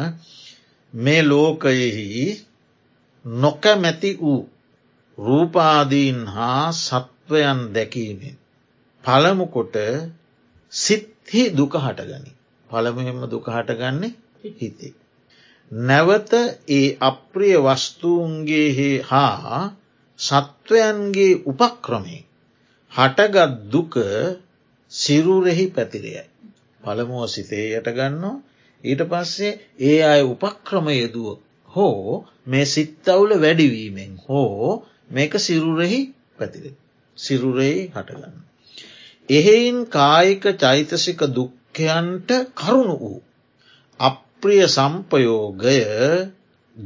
[0.93, 2.45] මේ ලෝකයෙහි
[3.25, 4.49] නොකැමැති වූ
[5.17, 8.37] රූපාදීන් හා සත්වයන් දැකීමෙන්
[9.03, 9.75] පළමුකොට
[10.73, 12.31] සිත්හි දුක හටගනි.
[12.69, 14.13] පළමුහෙම දුක හටගන්නේ
[14.57, 14.93] හිතේ.
[15.71, 16.31] නැවත
[16.69, 19.59] ඒ අප්‍රිය වස්තුූන්ගේ හා
[20.19, 22.21] සත්වයන්ගේ උපක්‍රමේ
[22.91, 23.93] හටගත් දුක
[24.91, 26.23] සිරුරෙහි පැතිරයයි.
[26.81, 28.50] පළමුුව සිතේ යටගන්නවා
[28.83, 31.27] ඊට පස්සේ ඒ අය උපක්‍රමයදුව
[31.69, 34.69] හෝ මේ සිත්තවුල වැඩිවීමෙන් හෝ
[35.11, 36.01] මේක සිරුරෙහි
[36.37, 36.65] පැතිර
[37.17, 38.35] සිරුරෙහි හටගන්න.
[39.29, 43.19] එහෙයින් කායික චෛතසික දුක්ඛයන්ට කරුණු වූ.
[43.99, 45.79] අප්‍රිය සම්පයෝගය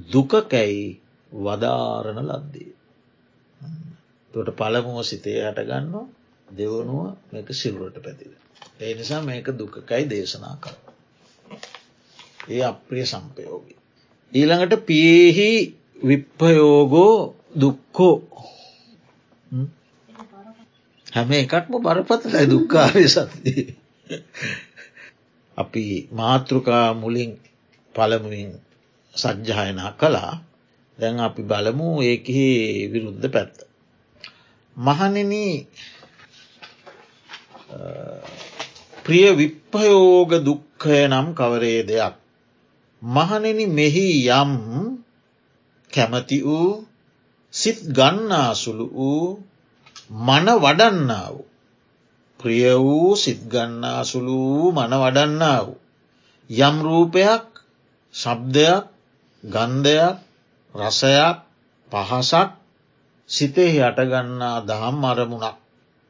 [0.09, 0.85] දුකකැයි
[1.31, 2.71] වදාරණ ලද්දේ.
[4.31, 6.07] තොට පළමුුව සිතේ හටගන්නවා
[6.47, 8.33] දෙවනුව මේක සිරුරට පැතිර.
[8.79, 10.84] ඒ නිසා මේක දුකකයි දේශනා කර.
[12.49, 13.77] ඒ අප්‍රිය සම්පයෝගී.
[14.33, 15.49] ඊළඟට පියෙහි
[16.03, 18.15] විප්පයෝගෝ දුක්කෝ
[21.07, 23.63] හැම එකක්ම බරපතලයි දුක්කාරය සත්තිය.
[25.57, 27.31] අපි මාතෘකා මුලින්
[27.95, 28.51] පළමුුවෙන්
[29.15, 30.33] සජ්්‍යායනා කළා
[30.97, 32.49] දැන් අපි බලමු ඒකෙහි
[32.91, 33.55] විරුද්ධ පැත්ත.
[34.77, 35.33] මහනෙන
[39.05, 42.15] ප්‍රිය විප්පයෝග දුක්කය නම් කවරේ දෙයක්.
[43.05, 44.51] මහනෙන මෙහි යම්
[45.91, 46.85] කැමති වූ
[47.53, 49.27] සිත් ගන්නාසුළු වූ
[50.09, 51.47] මන වඩන්නා වූ.
[52.39, 55.79] ප්‍රිය වූ සිත් ගන්නාසුළු වූ මන වඩන්නා වූ.
[56.49, 57.45] යම් රූපයක්
[58.13, 58.83] ශබ්දයක්
[59.43, 60.17] ගන්ධයක්
[60.75, 61.37] රසයක්
[61.91, 62.49] පහසක්
[63.29, 65.57] සිතෙහි අටගන්නා දහම් අරමුණක්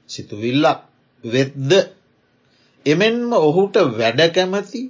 [0.10, 0.80] සිතුවිල්ලක්
[1.24, 1.72] වෙද්ද
[2.86, 4.82] එමෙන්ම ඔහුට වැඩ කැමති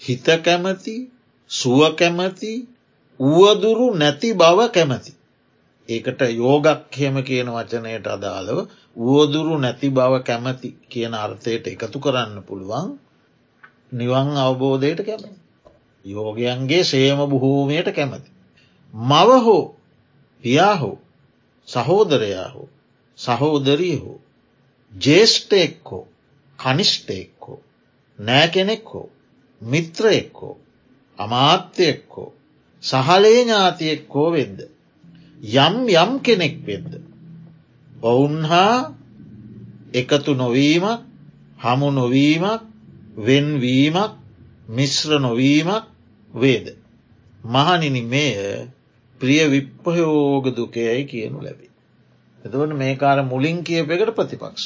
[0.00, 0.96] හිත කැමති
[1.50, 2.52] සුව කැමති
[3.20, 5.12] වුවදුරු නැති බව කැමති.
[5.88, 8.58] ඒකට යෝගක් හෙම කියන වචනයට අදාළව
[8.96, 12.88] වුවදුරු නැති බව කැමති කියන අර්ථයට එකතු කරන්න පුළුවන්
[13.92, 15.40] නිවන් අවබෝධයට කැමති.
[16.04, 18.30] යෝගයන්ගේ සේම බොහෝමයට කැමති.
[18.94, 19.64] මව හෝ
[20.44, 20.98] පියා හෝ
[21.68, 22.68] සහෝදරයා හෝ
[23.18, 24.20] සහෝදරී හෝ
[24.92, 26.04] ජේෂ්ඨයෙක් හෝ
[26.58, 27.60] කනිෂ්ටයෙක් හෝ
[28.18, 29.08] නෑ කෙනෙක් හෝ
[29.60, 30.56] මිත්‍රයෙක් හෝ
[31.18, 32.30] අමාත්‍යයෙක් හෝ
[32.82, 34.58] සහලේ ඥාතියෙක් හෝ වෙද්ද.
[35.56, 36.92] යම් යම් කෙනෙක් වෙද්ද.
[38.02, 38.92] ඔවුන් හා
[39.94, 41.00] එකතු නොවීමක්
[41.58, 42.62] හමු නොවීමක්
[43.18, 44.12] වෙන්වීමක්
[44.68, 45.84] මිශ්‍ර නොවීමක්
[46.34, 46.66] වේද.
[47.44, 48.68] මහනිනි මේය
[49.20, 51.72] ප්‍රිය විප්පයෝග දුකයයි කියනු ලැබේ.
[52.44, 54.64] එතවට මේකාර මුලින් කියප එකට ප්‍රතිපක්ෂ.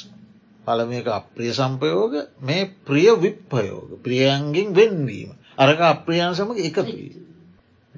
[0.65, 5.31] පළමක අප්‍රිය සම්පයෝග මේ ප්‍රිය විප්පයෝග ප්‍රියයන්ගෙන් වෙන්වීම.
[5.61, 6.77] අරක අප්‍රියන් සමඟ එක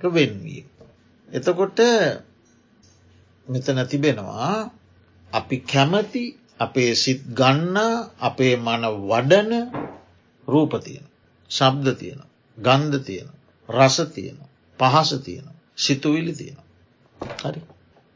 [0.08, 0.66] වෙන්වීම.
[1.28, 1.78] එතකොට
[3.46, 4.70] මෙතන තිබෙනවා
[5.30, 6.24] අපි කැමති
[6.60, 9.52] අපේ සිත් ගන්නා අපේ මන වඩන
[10.48, 11.06] රූප තියෙන.
[11.50, 12.20] ශබ්ද තියෙන.
[12.58, 13.28] ගන්ධ තියෙන.
[13.68, 14.38] රස තියෙන.
[14.78, 15.46] පහස තියෙන.
[15.76, 16.58] සිතුවිලි තියෙන.
[17.42, 17.60] හරි.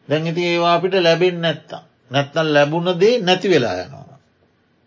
[0.09, 1.83] දැන් ඉති ඒවා අපිට ලැබෙන් නැත්තා.
[2.11, 4.19] නැත්තල් ලැබුණ දේ නැති වෙලා යනවා.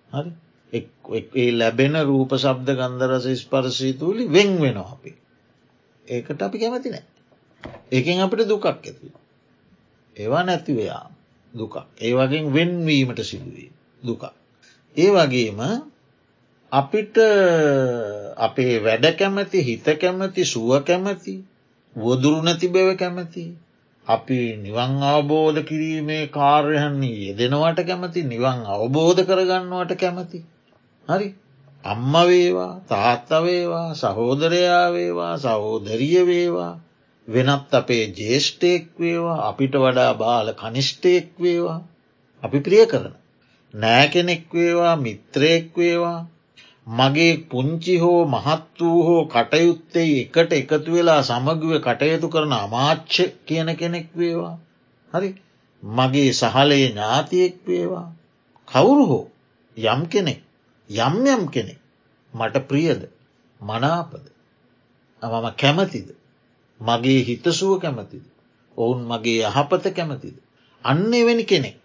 [0.10, 0.32] හරි
[0.74, 5.12] ඒ ලැබෙන රූප සබ්ද ගන්දරස ස්පරසී තුළි වෙන් වෙනවා අපි.
[6.06, 7.06] ඒකට අපි කැමති නෑ.
[7.92, 9.12] ඒකෙන් අපිට දුකක් ඇති.
[10.16, 11.06] ඒවා නැතිවයා
[11.54, 11.76] දුකක්.
[12.02, 13.72] ඒ වගේ වෙන්වීමට සිදුවී
[14.04, 14.24] දුක.
[14.96, 15.60] ඒ වගේම
[16.72, 17.16] අපිට
[18.38, 21.34] අපේ වැඩ කැමති හිත කැමති සුව කැමති
[21.96, 23.44] වදුරු නැති බැව කැමති.
[24.06, 30.40] අපි නිවන් අවබෝධ කිරීමේ කාර්යහන්නේ යෙදෙනවට කැමති නිවන් අවබෝධ කරගන්නවට කැමති.
[31.10, 31.28] හරි
[31.84, 36.74] අම්ම වේවා තාත්තවේවා සහෝදරයා වේවා සහෝදරිය වේවා
[37.28, 41.80] වෙනත් අපේ ජේෂ්ඨයෙක් වේවා අපිට වඩා බාල කනිෂ්ටයෙක් වේවා
[42.44, 43.14] අපි ප්‍රිය කරන.
[43.74, 46.20] නෑ කෙනෙක් වේවා මිත්‍රයෙක් වේවා
[46.88, 53.70] මගේ පුංචි හෝ මහත් වූ හෝ කටයුත්තේ එකට එකතු වෙලා සමගුව කටයුතු කරන අමාච්‍ය කියන
[53.76, 54.56] කෙනෙක් වේවා.
[55.12, 55.30] හරි
[55.84, 58.08] මගේ සහලයේ ඥාතියෙක් වේවා.
[58.68, 59.26] කවුරු හෝ
[59.78, 60.40] යම් කෙනෙක්
[60.90, 61.80] යම් යම් කෙනෙක්
[62.34, 63.02] මට ප්‍රියද
[63.62, 64.26] මනාපද
[65.22, 66.10] මම කැමතිද
[66.82, 68.26] මගේ හිතසුව කැමතිද
[68.78, 70.36] ඔවුන් මගේ යහපත කැමතිද?
[70.84, 71.80] අන්න එවැනි කෙනෙක්.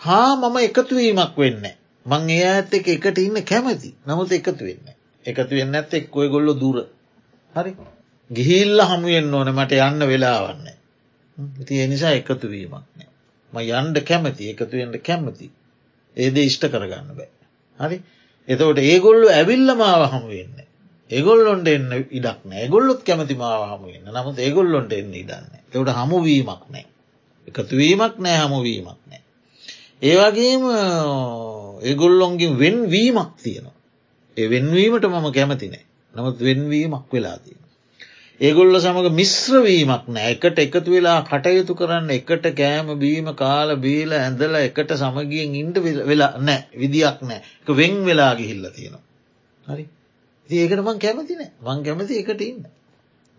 [0.00, 1.64] හා මම එකතුවීමක් වෙන්න
[2.06, 3.90] මං ඒ ඇත එක එකට ඉන්න කැමති.
[4.06, 4.86] නමුත් එකතු වෙන්න
[5.24, 6.78] එකතු වෙන්න ඇත්ත එක් ඔය ගොල්ල දුර.
[7.54, 7.72] හරි?
[8.30, 9.48] ගිහිල්ල හමුවෙන් ඕන.
[9.50, 10.66] මට යන්න වෙලාවන්න
[11.60, 13.08] ඉති එනිසා එකතුවීමක් නෑ
[13.52, 14.50] ම යන්ඩ කැමති.
[14.50, 15.46] එකතුවෙන්ට කැමති.
[16.16, 17.30] ඒද ඉෂ්ට කරගන්න බෑ.
[17.78, 17.98] හරි?
[18.48, 20.56] එතවට ඒගොල්ලු ඇවිල්ල මාව හමු වෙන්න.
[21.10, 24.08] ඒගොල්ලොන්ට එන්න ඉඩක් නෑ ගොල්ලොත් කැමති මාව හමු වෙන්න.
[24.08, 26.86] නමුත් ඒගොල්ලොන්ට එන්න ඉඩන්න එවට හමුවීමක් නෑ
[27.48, 29.22] එකතුවීමක් නෑ හමුවීමක් නෑ
[30.02, 30.64] ඒවගේම
[31.82, 33.78] ඒගොල්ලොන්ගින් වෙන්වීමක් තියෙනවා.
[34.36, 37.62] ඒ වෙන්වීමට මම කැමති නෑ නමුත් වෙන්වීමක් වෙලා තියෙන
[38.42, 44.56] ඒගොල්ල සමඟ මිශ්‍රවීමක් නෑ එකට එකතු වෙලා කටයුතු කරන්න එකට කෑම බීම කාල බීල ඇඳල
[44.58, 49.04] එකට සමගියෙන් ඉන්ඩ වෙලා නෑ විදියක් නෑ එක වෙන් වෙලා ගිහිල්ල තියෙනවා.
[49.66, 49.84] හරි
[50.48, 52.64] ඒකට මං කැමති නෑ මං කැමති එකට ඉන්න.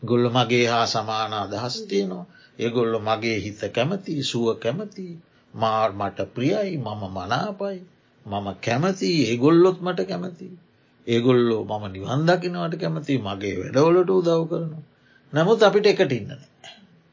[0.02, 2.26] ගොල්ල මගේ හා සමාන අදහස් තියෙනවා.
[2.60, 5.06] ඒගොල්ල මගේ හිත කැමති සුව කැමති
[5.54, 7.80] මාර් මට ප්‍රියයි මම මනාපයි
[8.26, 10.50] මම කැමති ඒගොල්ලොත් මට කැමති.
[11.08, 14.84] ඒගොල්ලෝ මම නිවන්දකිනවට කැමති මගේ වැඩවලට උදව් කරනවා.
[15.34, 16.42] නමුත් අපිට එකට ඉන්නන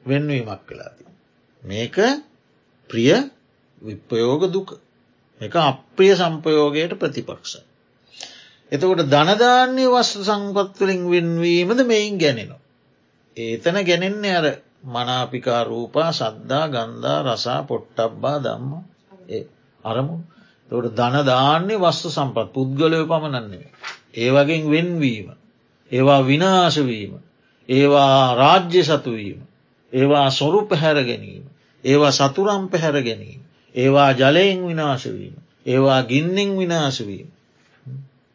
[0.07, 1.09] වෙන්වීමක් වෙලාදී.
[1.63, 1.97] මේක
[2.91, 3.13] ප්‍රිය
[3.83, 4.69] විප්පයෝග දුක
[5.41, 7.55] එක අප්‍රිය සම්පයෝගයට ප්‍රතිපක්ෂ.
[8.73, 12.61] එතකොට ධනධාන්‍ය වස්තු සංපත්වලින් වෙන්වීමද මෙයින් ගැනෙනවා.
[13.37, 14.47] ඒතන ගැනෙන්නේ අර
[14.85, 18.73] මනාපිකා රූපා සද්දා ගන්ධා රසා පොට්ටබ්බා දම්ම
[19.85, 20.17] අරමු
[20.71, 23.69] තොට ධනධාන්‍ය වස්තු සම්පත් පුද්ගලය පමණන්නේ.
[24.15, 25.29] ඒ වගේ වෙන්වීම
[25.91, 27.13] ඒවා විනාශවීම
[27.71, 29.41] ඒවා රාජ්‍ය සතුවීම.
[29.93, 31.45] ඒවා සොරු පැහැර ගැනීම.
[31.85, 33.41] ඒවා සතුරම් පැහැර ගැනීම.
[33.75, 35.37] ඒවා ජලයෙන් විනාශවීම.
[35.67, 37.29] ඒවා ගින්නෙන් විනාශවීම.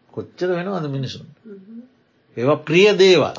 [0.09, 1.27] කොච්චර වෙනවද මිනිසුන්.
[2.37, 3.37] ඒවා ප්‍රිය දේවල්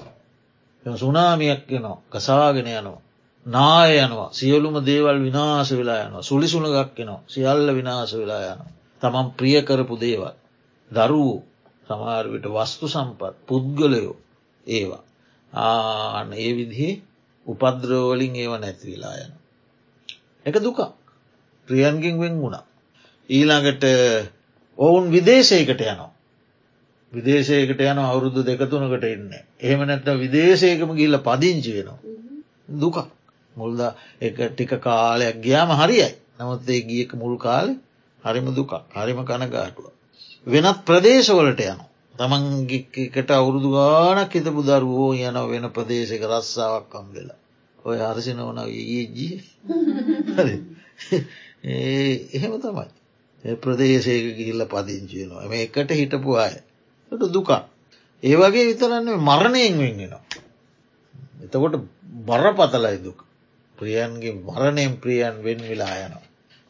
[0.87, 3.01] සුනාමියක් යනවා කසාගෙන යනවා.
[3.47, 8.73] නාය යනවා සියලුම දේවල් විනාශ වෙලා යනවා සුලිසුළගක් එනවා සියල්ල විනාශ වෙලා යනවා.
[9.03, 10.35] තමන් ප්‍රිය කරපු දේවල්.
[10.91, 11.39] දරුවූ
[11.87, 14.17] සමාර්විට වස්තු සම්පත් පුද්ගලයෝ
[14.67, 15.06] ඒවා.
[15.57, 17.01] ආන ඒ විදිහේ
[17.47, 19.33] උපද්‍රෝවලින් ඒව නැතිවෙලා යන.
[20.47, 20.79] එක දුක
[21.69, 22.65] ප්‍රියන්ගෙන් වෙන් වුණා.
[23.31, 23.85] ඊළඟට
[24.79, 26.11] ඔවුන් විදේශයකට යනවා.
[27.13, 29.33] විදේශයකට යන අවුරුදු දෙකතුනකට එන්න.
[29.59, 31.99] එහෙම නැත්ත විදේශයකම ගිල්ල පදිංචි වෙනවා.
[32.75, 32.97] දුක
[33.55, 33.81] මුල්ද
[34.21, 36.09] එක ටික කාලයක් ගියාම හරියි.
[36.39, 37.77] නමුත් ඒ ගියක මුල් කාලෙ
[38.23, 39.87] හරිම දුකක් හරිම කනගාටුව.
[40.47, 41.81] වෙනත් ප්‍රදේශවලට යන.
[42.19, 47.41] තමන්ගිකට අවුරුදු ගානක් හිතපු දරුවෝ යන වෙන ප්‍රදේශක රස්සාාවක් කම් වෙලා.
[47.79, 49.35] ඔය හරසින වන ඒජී
[52.33, 52.89] එහෙම තමයි.
[53.45, 56.55] ප්‍රදේශයක ගිහිල්ල පදිංචියනවා මේ එකට හිටපු අය
[57.13, 57.63] ට දුකා.
[58.23, 60.25] ඒ වගේ විතරන්නේ මරණයෙන් වෙන්ගෙනවා.
[61.45, 61.77] එතකොට
[62.27, 63.19] බරපතලයි දුක.
[63.79, 66.25] ප්‍රියන්ගේ මරණයෙන් ප්‍රියන් වෙන් වෙලා යනවා.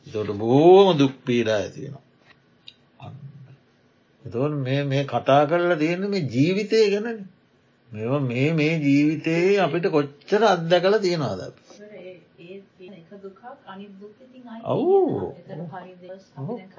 [0.07, 2.06] තොට බෝම දුක් පීඩා ඇතියෙනවා.
[4.27, 7.29] එතවට මේ කතා කරලා තියෙන මේ ජීවිතය ගැනන.
[7.91, 11.53] මෙ මේ මේ ජීවිතයේ අපිට කොච්චර අත්ද කළ තියෙනවාද.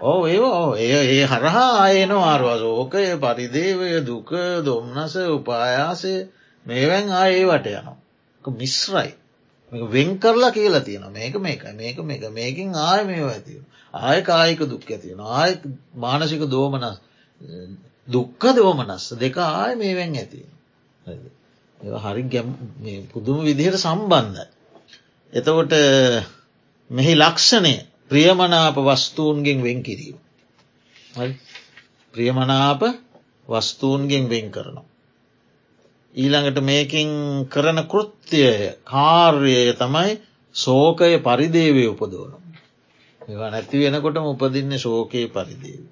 [0.02, 4.32] ඕ ඒවා ඒ ඒ හරහා අයන ආරවාසෝකය පරිදේවය දුක
[4.66, 6.14] දොම්නස උපායාසය.
[6.66, 7.98] මේවැන් ආඒවට යනවා.
[8.46, 9.12] මිස්රයි
[9.72, 12.24] වෙන් කරලා කියලා තියෙන මේක මේක මේක මේක.
[12.32, 13.62] මේකින් ආය මේ ඇතිව
[13.94, 15.52] ආය කායික දුක් ඇතියෙන ආය
[15.96, 16.98] මානසික දෝමනස්
[18.08, 20.42] දුක්ක දෝමනස්ස දෙක ආය මේවැන් ඇති
[21.98, 22.50] හරි ගැම්
[23.08, 24.48] පුදුම විදිහයට සම්බන්ධයි
[25.34, 25.74] එතකොට
[26.90, 27.76] මෙහි ලක්ෂණය
[28.10, 30.18] ප්‍රියමනාප වස්තුූන්ගෙන් වෙන් කිරීම.
[32.14, 32.82] ප්‍රියමනාප
[33.50, 34.86] වස්තුූන්ගෙන් වෙන් කරනවා.
[36.16, 37.10] ඊළඟට මේකින්
[37.48, 40.12] කරන කෘත්‍යය කාර්යය තමයි
[40.56, 42.32] සෝකය පරිදේවය උපදෝන.
[43.22, 45.84] ඒවා නැති වෙනකොටම උපදින්න ශෝකයේ පරිදේව.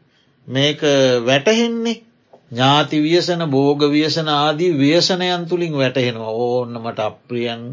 [0.47, 0.81] මේක
[1.25, 2.01] වැටහෙන්නේ
[2.51, 7.63] ඥාති වියසන බෝග වියසන ආදී ව්‍යසනයන් තුළින් වැටහෙනවා ඕන්න මට අප්‍රියන්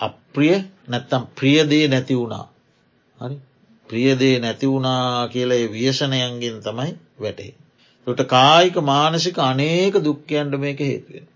[0.00, 0.56] අප්‍රිය
[0.88, 2.46] නැත්තම් ප්‍රියදේ නැති වුණා.
[3.20, 3.36] හරි
[3.90, 7.52] ප්‍රියදේ නැති වුණා කියලා ව්‍යසනයන්ගෙන් තමයි වැටේ.
[8.06, 11.26] ට කායික මානසික අනේක දුක්කයන්ට මේක හේතුවෙන.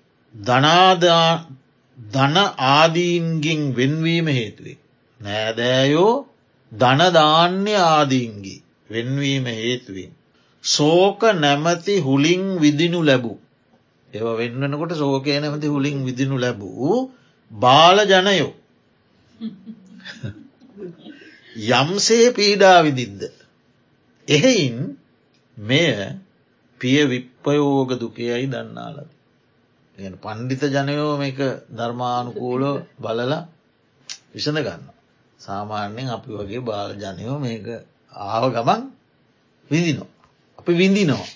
[2.12, 4.78] ධන ආදීන්ගින් වෙන්වීම හේතුවේ.
[5.22, 6.28] නෑදෑයෝ
[6.72, 10.12] ධනධාන්‍ය ආදීන්ගේ වෙන්වීම හේතුවෙන්.
[10.64, 13.38] සෝක නැමති හුලින් විදිනු ලැබූ.
[14.14, 17.12] ඒව වෙන්නකොට සෝකය නැමති හුලින් විදිනු ලැබූ
[17.52, 18.54] බාල ජනයෝ.
[21.56, 23.22] යම්සේ පීඩා විදිද්ද.
[24.28, 24.98] එහෙයින්
[25.58, 26.18] මෙය
[26.82, 29.10] පිය විප්පයෝග දුකයයි දන්නාලද.
[29.98, 33.42] පණ්ඩිත ජනයෝ මේක ධර්මානුකූලෝ බලලා
[34.34, 34.84] විසඳ ගන්න.
[35.40, 37.66] සාමාන්‍යෙන් අපි වගේ බාල ජනයෝ මේක
[38.26, 38.82] ආව ගමන්
[39.70, 40.12] විදිනවා.
[40.60, 41.28] අපි විඳිනවා.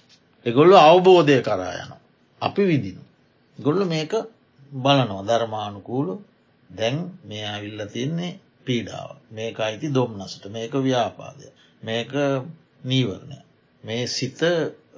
[0.46, 1.92] එගොල්ල අවබෝධය කරා යන.
[2.42, 3.04] අපි විදිනු.
[3.58, 4.14] ගොල්ල මේක
[4.72, 6.14] බලනවා ධර්මානුකූලු
[6.70, 9.10] දැන් මේ ඇවිල්ල තියන්නේ පීඩාව.
[9.32, 11.48] මේක අයිති දොම්නසට මේක ව්‍යාපාදය.
[11.84, 12.12] මේක
[12.84, 13.40] නීවරණය.
[13.84, 14.40] මේ සිත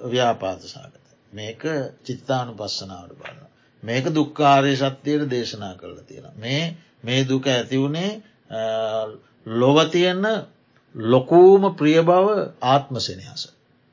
[0.04, 1.04] ව්‍යාපාත සාගත.
[1.32, 1.60] මේක
[2.04, 3.49] චිත්තානු පස්සනාවට බලන්න.
[3.82, 6.26] මේක දුක්කාරය සත්‍යයට දේශනා කරලා තියෙන.
[6.36, 8.10] මේ මේ දුක ඇතිවුණේ
[9.46, 10.26] ලොවතියන්න
[10.94, 12.28] ලොකූම ප්‍රිය බව
[12.64, 13.42] ආත්ම සෙනහස.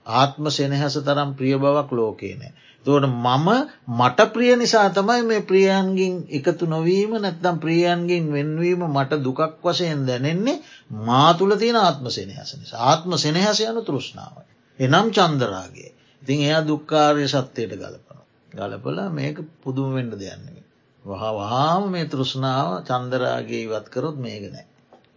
[0.06, 2.54] ආත්ම සෙනහස තරම් ප්‍රිය බවක් ලෝකේනෑ.
[2.86, 3.48] තුවට මම
[3.90, 10.62] මට ප්‍රිය නිසා තමයි මේ ප්‍රියන්ගින් එකතු නොවීම නැත්තම් ප්‍රියන්ගින් වෙන්වීම මට දුකක් වශයෙන් දැනෙන්නේ
[11.02, 14.46] මාතුල තියෙන ආත්ම සෙනහස නිසා ආත්ම සෙනහස යනු තෘෂ්ණාවයි.
[14.80, 15.92] එනම් චන්දරාගේ.
[16.22, 18.20] ඉතින් එයා දුක්කාරය සත්‍යයට ගලපන.
[18.58, 20.64] ගලපල මේක පුදුම වෙන්ඩ දෙයන්නේ.
[21.06, 24.68] වහ වහාම මේ තෘෂ්ණාව චන්දරාගේ ඉවත් කරොත් මේක නෑ.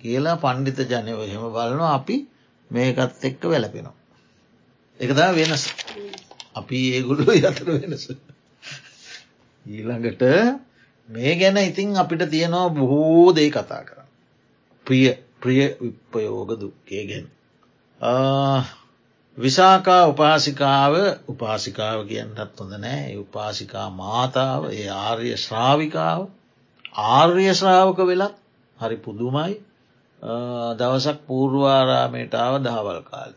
[0.00, 2.16] කියලා පණ්ඩිත ජනයෝ එහෙම බලනවා අපි
[2.70, 3.96] මේකත් එක්ක වැලපෙනවා.
[5.00, 5.64] එකදා වෙනස්
[6.54, 8.04] අපි ඒගුඩු අතර වෙනස.
[9.66, 10.22] ඊළඟට
[11.08, 13.98] මේ ගැන ඉතින් අපිට තියෙනවා බොහෝ දේ කතා කර.
[14.86, 15.06] ප්‍රිය
[15.40, 17.26] ප්‍රිය විප්පයෝග දුක්කේ ගැන.
[19.40, 20.94] විසාකා උපාසිකාව
[21.28, 26.22] උපාසිකාව කියන්නත් හොඳ නෑ උපාසිකා මාතාව ඒ ආර්ය ශ්‍රාවිකාව
[27.10, 28.36] ආර්ය ශ්‍රාවක වෙලත්
[28.78, 29.54] හරි පුදුමයි
[30.78, 33.32] දවසක් පූර්වාරාමයටාව දහවල් කාල.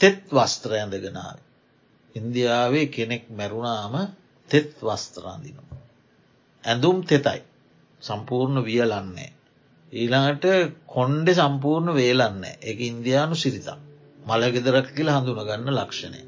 [0.00, 1.38] තෙත් වස්ත්‍ර ඇඳගෙනාව.
[2.14, 3.94] ඉන්දියාවේ කෙනෙක් මැරුණාම
[4.50, 5.82] තෙත් වස්ත්‍රාන්දිනවා.
[6.64, 7.42] ඇඳුම් තෙතයි
[8.02, 9.32] සම්පූර්ණ වියලන්නේ.
[9.92, 10.44] ඊළඟට
[10.86, 13.87] කොන්්ඩෙ සම්පූර්ණ වේලන්නේ එක ඉන්දයානු සිරිතක්.
[14.28, 16.22] මළගෙදරක් කියල හඳුනගන්න ලක්ෂණය.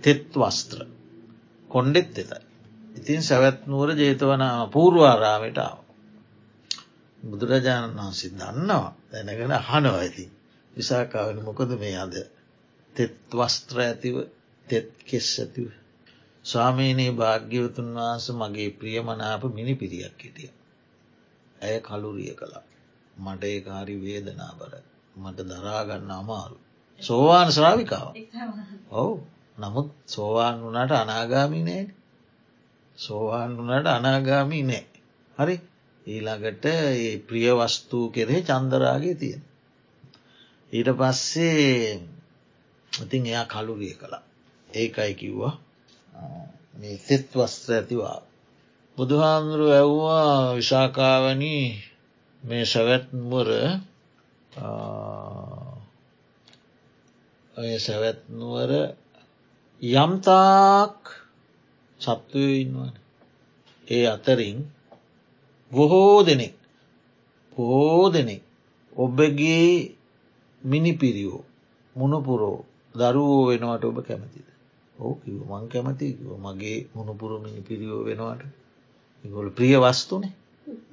[0.00, 0.80] තෙත් වස්ත්‍ර.
[1.70, 2.40] කොන්්ඩෙත් එතයි.
[2.96, 5.78] ඉතින් සැවැත්නුවර ජේතවන පූර්වාරාමයට ආව.
[7.22, 10.24] බුදුරජාණන් වහන්සේ දන්නවා දැනගෙන අහනවා ඇති.
[10.74, 12.14] විසාකාවන මොකද මේ අද
[12.94, 14.16] තෙත් වස්ත්‍ර ඇතිව
[14.66, 15.68] තෙත් කෙස් ඇතිව.
[16.44, 20.50] ස්වාමීනයේ භාග්‍යවතුන් වහන්ස මගේ ප්‍රියමනාප මිනි පිරියක් හිටිය.
[21.56, 22.64] ඇය කලුරිය කළා.
[23.16, 24.72] මට ඒ කාරි වේදනා බර
[25.16, 26.58] මට දරාගන්න අමාරු.
[27.00, 28.08] සෝවාන් ශ්‍රාවිකාව.
[28.92, 29.14] ඔවු.
[29.58, 31.84] නමුත් සෝවාන් වනට අනාගාමි නෑ.
[32.98, 34.84] සෝවාන් වනට අනාගාමී නෑ.
[35.38, 35.56] හරි?
[36.06, 39.42] ඊළඟට ඒ ප්‍රිය වස්තුූ කෙරෙහි චන්දරාගේ තියෙන.
[40.72, 42.00] ඊට පස්සේ
[42.92, 44.22] ඉතින් එයා කලුරිය කළා.
[44.70, 45.54] ඒකයි කිව්වා
[46.74, 48.20] මේ තෙත් වස්ත්‍ර ඇතිවා.
[48.98, 51.56] බුදුහාමුදුරු ඇව්වා විශාකාවනි
[52.42, 53.48] මේ සැවැත්මුර
[57.58, 58.72] ඔය සැවැත්නුවර
[59.82, 60.98] යම්තාක්
[62.00, 62.94] සත්වය ඉන්නවන.
[63.88, 64.58] ඒ අතරින්
[65.72, 66.54] බොහෝ දෙනෙක්
[67.56, 68.42] බොහෝ දෙනෙක්
[68.96, 69.96] ඔබගේ
[70.62, 71.42] මිනිපිරියෝ
[71.96, 72.58] මුණපුරෝ
[72.94, 74.48] දරුවෝ වෙනවට ඔබ කැමතිද.
[74.96, 76.06] ඕ කිව මං කැමති
[76.38, 78.42] මගේ මුණපුරු මිනිපිරියෝ වෙනවට
[79.24, 80.34] ගොල ප්‍රිය වස්තුනේ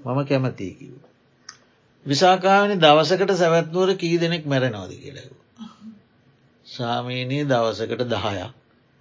[0.03, 0.93] මම කැමතිී කිව.
[2.05, 5.44] විසාකාවනි දවසකට සැවැත්නුවර කී දෙනෙක් මැරෙනවාද කියලෙව.
[6.67, 8.53] සාමීනී දවසකට දහයක්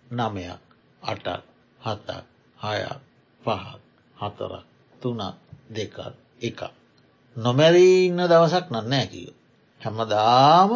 [0.07, 0.61] නමයක්
[1.03, 1.43] අටක්
[1.81, 2.25] හතක්
[2.59, 3.01] හයක්
[3.41, 3.67] පහක්
[4.17, 4.65] හතරක්
[5.01, 5.37] තුනක්
[5.69, 5.99] දෙකක්
[6.41, 6.61] එක.
[7.37, 9.31] නොමැරී ඉන්න දවසක් නන්නෑ කිය.
[9.83, 10.71] හැමදාම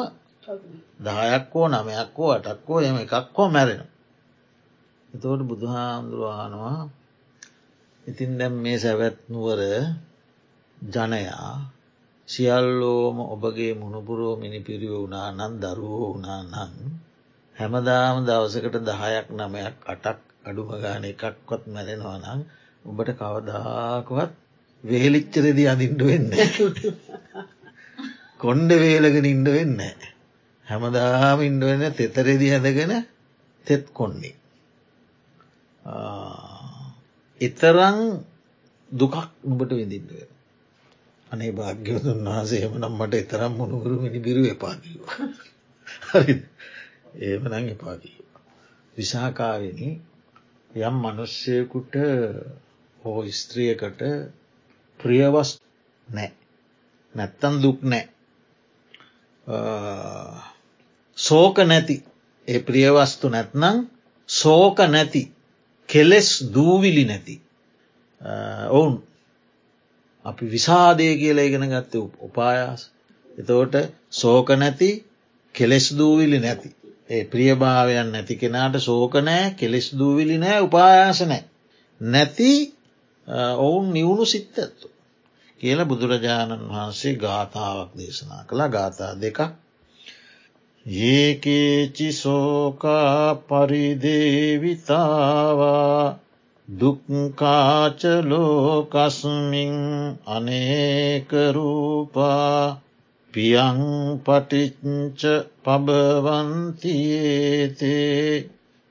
[0.98, 3.82] දායක්කෝ නමයක්කෝ අටක්කෝ එම එකක්කෝ මැරෙන.
[5.10, 6.78] එතෝට බුදුහාමුදුරවානවා
[8.04, 9.60] ඉතින් දැම් මේ සැවැත්නුවර
[10.78, 11.52] ජනයා
[12.28, 16.74] සියල්ලෝම ඔබගේ මුණපුරෝ මිනිපිරියෝ වුණා නන් දරුවෝ වුණා නං
[17.56, 22.40] හැමදාම දවසකට දහයක් නමයක් අටක් අඩුම ගාන එකක්වත් මැරෙනවා නං
[22.84, 24.32] ඔබට කවදාකවත්
[24.84, 26.30] වේලිච්චරෙදි අඳින්ට වෙන්න
[28.38, 29.80] කොන්්ඩ වේලගෙන ඉන්ඩ වෙන්න
[30.66, 32.92] හැමදාම ඉන්ඩ වෙන්න තෙතරෙදි හැදගෙන
[33.66, 34.34] තෙත් කොන්නේ.
[37.40, 37.98] එතරං
[38.90, 40.37] දුකක් නුබට විඳින්ට වෙන
[41.32, 45.00] අනේ භාග්‍යවතුන් වහන්සේම නම් මට එතරම් මොනුගුරු මිනිබිරු එපාකිව
[46.08, 46.34] හරි.
[47.22, 48.16] ඒමනං එපාකිව
[48.96, 49.80] විසාකාවෙන
[50.70, 51.94] යම් මනුෂ්‍යයකුට
[53.02, 54.00] හෝ ස්ත්‍රියකට
[55.00, 55.50] ප්‍රියවස්
[56.06, 56.30] නෑ
[57.14, 58.04] නැත්තන් දුක් නෑ
[61.18, 61.96] සෝක නැති.
[62.48, 63.76] ඒ ප්‍රියවස්තු නැත්නං
[64.28, 65.22] සෝක නැති.
[65.88, 67.34] කෙලෙස් දූවිලි නැති.
[68.70, 68.94] ඔවුන්
[70.28, 72.82] අපි විසාදය කියලා ඉගෙන ගත්ත උපායාස.
[73.38, 73.74] එතෝට
[74.12, 74.90] සෝක නැති
[75.54, 76.68] කෙලෙස් දූවිලි නැති.
[77.10, 81.42] ඒ ප්‍රියභාවයන් නැති කෙනාට සෝකනෑ කෙලෙස් දූවිලි නෑ උපායාස නෑ
[82.00, 82.50] නැති
[83.58, 84.86] ඔවුන් නිවුණු සිත්ත ඇත්තු
[85.60, 88.62] කියල බුදුරජාණන් වහන්සේ ගාථාවක් දේශනා කළ.
[88.68, 89.38] ගාථා දෙක
[90.86, 94.88] ඒකේචි සෝකා පරිදේවිතාවා
[96.68, 98.12] දුක්කාචලෝකස්මින්
[100.26, 101.22] අනේකරූපා
[103.34, 103.80] පියං
[104.20, 105.22] පටිච්ච
[105.64, 106.68] පබවන්තියේතේ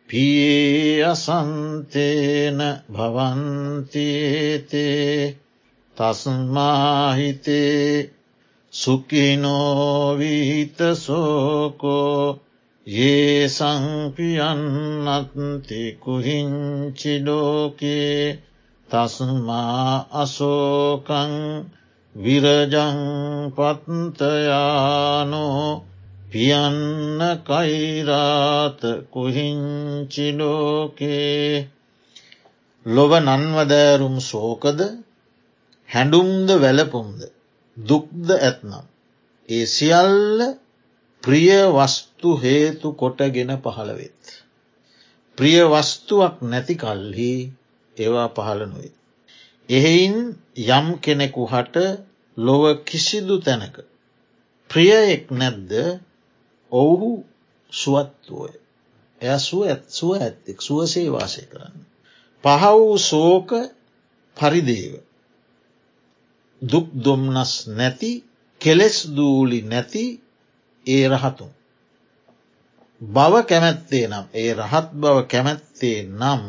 [0.10, 2.60] පියේ අසන්තේන
[2.92, 5.38] භවන්තියේතේ
[5.98, 8.10] තස්මාහිතේ
[8.74, 12.47] සුකිනෝවිහිත සෝකෝ
[12.88, 14.20] ඒ සංපියන්නත්ති
[16.00, 17.20] කුහිංචිලෝකේ
[18.90, 21.34] තස්මා අසෝකං
[22.16, 23.00] විරජං
[23.58, 24.64] පත්තයානෝ
[26.32, 28.82] පියන්න කයිරාත
[29.12, 30.08] කුහිංචිලෝකේ
[32.86, 34.80] ලොව නන්වදෑරුම් සෝකද
[35.90, 37.20] හැඩුම්ද වැලපුම්ද
[37.78, 38.86] දුක්ද ඇත්නම්
[39.50, 40.40] ඒ සියල්ල
[41.28, 44.22] ප්‍රිය වස්තු හේතු කොටගෙන පහළවෙත්.
[45.38, 47.34] ප්‍රිය වස්තුවක් නැති කල්හි
[47.98, 48.94] ඒවා පහළ නොවේ.
[49.70, 50.16] එහෙයින්
[50.70, 51.76] යම් කෙනෙකු හට
[52.38, 53.76] ලොව කිසිදු තැනක.
[54.70, 55.72] ප්‍රියයෙක් නැද්ද
[56.72, 57.12] ඔවුහු
[57.72, 58.54] සුවත්වෝය.
[59.22, 61.76] එය සුව ඇත් සුව ඇත්තෙක් සුවසේ වාසය කරන්න.
[62.44, 63.50] පහ වූ සෝක
[64.38, 64.94] පරිදේව.
[66.62, 68.12] දුක් දුම්නස් නැති
[68.62, 70.06] කෙලෙස් දූලි නැති
[70.88, 71.52] ඒ රහතුන්.
[73.02, 76.44] බව කැමැත්තේ නම් ඒ රහත් බව කැමැත්තේ නම්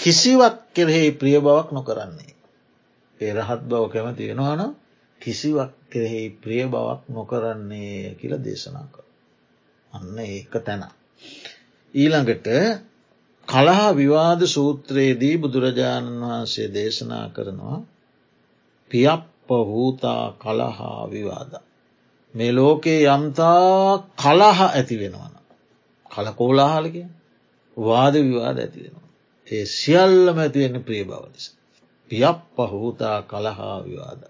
[0.00, 2.32] කිසිවක් කෙරෙහි ප්‍රිය බවක් නොකරන්නේ.
[3.20, 4.62] ඒ රහත් බව කැමති වෙනවාන
[5.20, 9.04] කිසිවක් කෙරෙහි ප්‍රිය බවක් නොකරන්නේ කියල දේශනා කර.
[9.92, 10.82] අන්න ඒක තැන.
[11.94, 12.48] ඊළඟට
[13.48, 17.78] කලහා විවාද සූත්‍රයේදී බුදුරජාණන් වහන්සේ දේශනා කරනවා
[18.90, 21.52] පියප්ප හූතා කලහා විවාද.
[22.34, 25.34] මේ ලෝකයේ යම්තා කලහ ඇති වෙනවන.
[26.10, 26.96] කලකෝලාහලක
[27.76, 29.10] වාද විවාද ඇති වෙනවා.
[29.46, 31.46] ඒ සියල්ලම ඇතිවෙන්න ප්‍රිය බවලෙස.
[32.10, 34.22] පියප් පහූතා කලහා විවාද.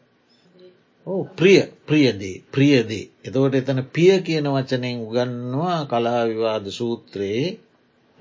[1.07, 3.07] ඕ ප්‍රිය ප්‍රියදේ ප්‍රියදේ.
[3.25, 7.49] එතවට එතන පිය කියන වචනයෙන් උගන්නවා කලා විවාද සූත්‍රයේ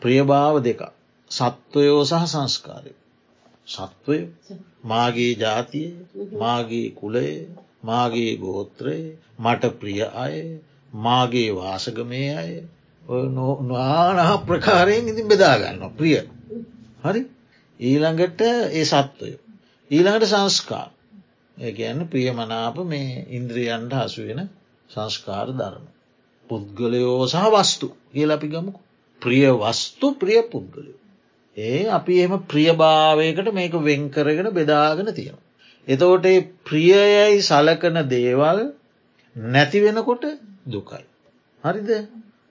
[0.02, 0.82] ප්‍රියභාව දෙක.
[1.32, 2.94] සත්වයෝ සහ සංස්කාරය.
[3.68, 4.18] සත්වය
[4.84, 5.90] මාගේ ජාතිය
[6.40, 7.28] මාගේ කුලය
[7.84, 8.98] මාගේ ගෝත්‍රය
[9.40, 10.36] මට ප්‍රිය අය
[10.94, 12.52] මාගේ වාසගමේ අය
[13.04, 16.18] නානහ ප්‍රකාරයෙන් ඉතින් බෙදාගන්න ප්‍රිය.
[17.02, 17.22] හරි?
[17.80, 19.32] ඊළඟට ඒ සත්වය.
[19.92, 20.90] ඊළඟට සංස්කාර.
[21.58, 24.50] ඒගැන්න ප්‍රියමනාප මේ ඉන්ද්‍රියන්ට හසුවෙන
[24.90, 25.86] සංස්කාර ධර්ම.
[26.50, 28.82] පුද්ගලයෝ සහ වස්තු කියල අපි ගමුකු.
[29.22, 31.00] ප්‍රිය වස්තු ප්‍රිය පුද්ගලයෝ.
[31.58, 35.51] ඒ අපි එම ප්‍රියභාවයකට මේක වෙන්කරගෙන බෙදාගෙන තියෙනවා.
[35.88, 36.26] එතකොට
[36.64, 38.60] ප්‍රියයයි සලකන දේවල්
[39.36, 40.24] නැතිවෙනකොට
[40.66, 41.04] දුකයි.
[41.64, 41.90] හරිද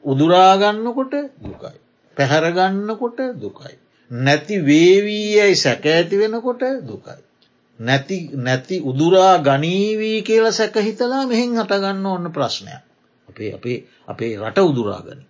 [0.04, 1.78] උදුරාගන්නකොට දුකයි.
[2.16, 3.74] පැහැරගන්නකොට දුකයි.
[4.10, 7.22] නැති වේවීයයි සැක ඇති වෙනකොට දුකයි.
[7.78, 12.82] නැති නැති උදුරා ගනීවී කියල සැක හිතලා මෙහින් හටගන්න ඔන්න ප්‍රශ්නයක්.
[13.28, 13.78] අපේ අපේ
[14.08, 15.24] අපේ රට උදුරාගනි.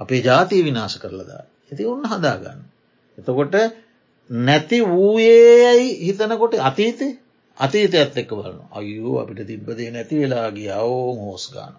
[0.00, 1.44] අපේ ජාතිය විනාශ කරලදා.
[1.66, 2.60] ඇති ඔන්න හදාගන්න.
[3.18, 3.54] එතකොට
[4.30, 7.18] නැති වූයේයයි හිතනකොට අතීතේ
[7.60, 11.74] අතීත ඇත් එක්ක බලන අයෝ අපිට තිබ්බදේ නැති වෙලාගේ අවෝන් හෝස් ගාන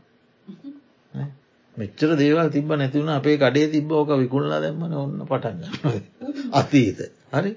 [1.77, 4.93] මෙච්චර දේවල් තිබ නැතිවුණ අපේ කඩේ තිබ ඕක විකුල්ලා දැම්මන.
[4.95, 5.73] ඔන්න පටන්ගන්න
[6.53, 6.99] අතීත.
[7.31, 7.51] හරි?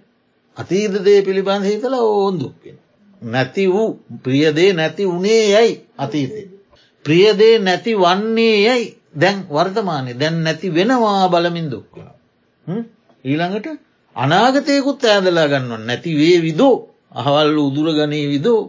[0.57, 2.77] අතීත දේ පිළිබඳ හිතලා ඕන් දුක්කෙන
[3.22, 3.89] නැති වූ
[4.22, 6.47] ප්‍රියදේ නැති වනේ යැයි අතීතේ?
[7.05, 12.09] ප්‍රියදේ නැති වන්නේ යැයි දැන් වර්තමානය දැන් නැති වෙනවා බලමින් දුක්කෙන
[13.25, 13.66] ඊළඟට
[14.16, 15.81] අනාගතයකුත් ඇදලා ගන්නව.
[15.83, 16.77] නැති වේ විදෝ
[17.15, 18.62] අහවල්ලු උදුර ගනී විදෝ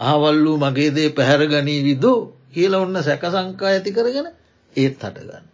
[0.00, 2.18] අහවල්ලූ මගේදේ පැහැර ගනී විදෝ
[2.52, 4.28] කියල ඔන්න සැක සංකා ඇති කරගෙන
[4.74, 5.44] ඒත් හටගන්න.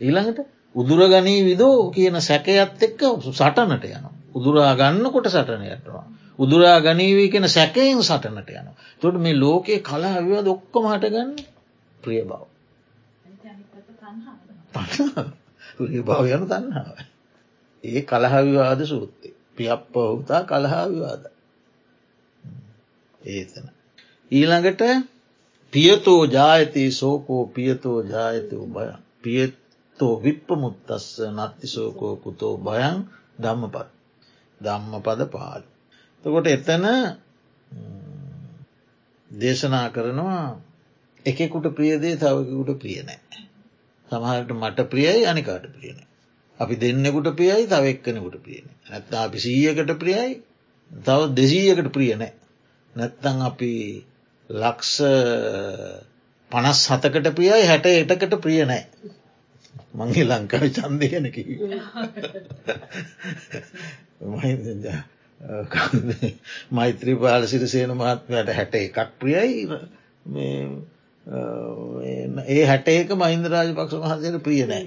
[0.00, 0.40] ඊළඟට
[0.74, 4.06] උදුරගනී විදෝ කියන සැකයත් එක්ක සටනට යන.
[4.34, 6.06] උදුරා ගන්න කොට සටන යටවා.
[6.38, 8.68] උදුරා ගනීවී කියෙන සැකයෙන් සටනට යන.
[9.00, 11.30] තොට මේ ලෝකයේ කලා අවිව දොක්කොම හටගන්න
[12.00, 12.42] ප්‍රිය බව.
[15.76, 16.98] ප්‍රිය බව යනු තන්නාව.
[17.84, 21.33] ඒ කලහවිවාද සූත්තේ පියප්ප හුතා කලහාවිවාද.
[23.24, 23.66] ඒතන.
[24.30, 24.82] ඊළඟට
[25.72, 28.88] පියතෝ ජායතී සෝකෝ පියතෝ ජායතෝ බය
[29.22, 32.96] පියත්තෝ විප්පමුත්තස්ස නත්තිසෝකෝ කුතෝ බයන්
[33.42, 33.88] ධම්මපත්
[34.60, 35.66] ධම්ම පද පාලි.
[36.24, 36.86] තකොට එතන
[39.30, 40.44] දේශනා කරනවා
[41.26, 43.20] එකෙකුට ප්‍රියදේ තවකුට ප්‍රියනෑ.
[44.08, 46.08] සමහට මට ප්‍රියයි අනිකාට ප්‍රියනෑ.
[46.60, 48.66] අපි දෙන්නෙකුට ප්‍රියයි තව එක්කනෙකුට ප්‍රියන.
[48.90, 50.32] ඇත්තා අපි සීයකට ප්‍රියයි
[50.90, 52.32] තව දෙසීයකට ප්‍රියනෑ.
[52.96, 53.72] නැත්තං අපි
[54.50, 54.96] ලක්ෂ
[56.50, 58.84] පනස් හතකට ප්‍රියයි හැට එටකට ප්‍රිය නෑ.
[59.94, 61.44] මංගේ ලංකාව චන්දයනකි
[66.70, 69.66] මෛත්‍රී පාල සිරිසේන මහත්මයට හැට එකක් ප්‍රියයි
[72.46, 74.86] ඒ හැට ඒක මහින්ද රාජ පක්ෂ මහන්සයට ප්‍රිය නෑ.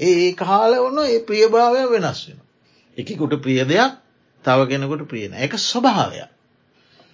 [0.00, 2.40] ඒ කාල වන්න ඒ ප්‍රියභාවය වෙනස් වෙන.
[2.96, 3.92] එකකුට ප්‍රිය දෙයක්
[4.44, 6.35] තව කෙනෙකුට ප්‍රියන එක ස්වභාවයක්.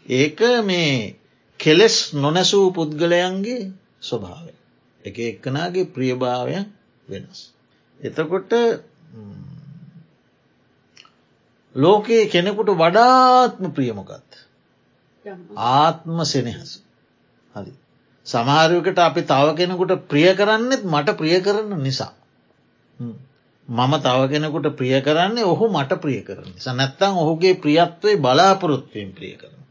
[0.07, 1.16] ඒක මේ
[1.61, 4.53] කෙලෙස් නොනැසූ පුද්ගලයන්ගේ ස්වභාවය.
[5.00, 6.64] එක එක්කනාගේ ප්‍රියභාවය
[7.09, 7.53] වෙනස්.
[8.00, 8.53] එතකොට
[11.74, 14.30] ලෝකයේ කෙනෙකුට වඩාත්ම ප්‍රියමකත්.
[15.57, 16.82] ආත්ම සෙනහස.
[17.55, 17.72] හරි.
[18.26, 22.12] සමහරයකට අපි තව කෙනෙකුට ප්‍රිය කරන්නෙත් මට ප්‍රිය කරන නිසා.
[23.68, 29.62] මම තව කෙනෙකුට ප්‍රිය කරන්නේ ඔහු මට ප්‍රිය කරන සනැත්තං ඔහුගේ ප්‍රියත්වය බලාපොරොත්වයෙන් ප්‍රිය කරන.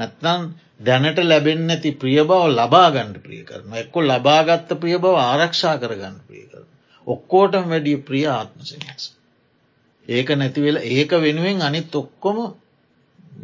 [0.00, 0.42] නැත්නම්
[0.80, 6.20] දැනට ලැබෙන් ඇති ප්‍රිය බව ලබා ගණ්ඩ ප්‍රිය කරන එක්කො ලබාගත්ත ප්‍රිය බව ආරක්ෂා කරගන්න
[6.26, 6.68] ප්‍රිය කරන.
[7.06, 9.04] ඔක්කෝටම වැඩිය ප්‍රිය ආත්මසනස්.
[10.08, 12.38] ඒක නැතිවෙල ඒක වෙනුවෙන් අනිත් ඔක්කොම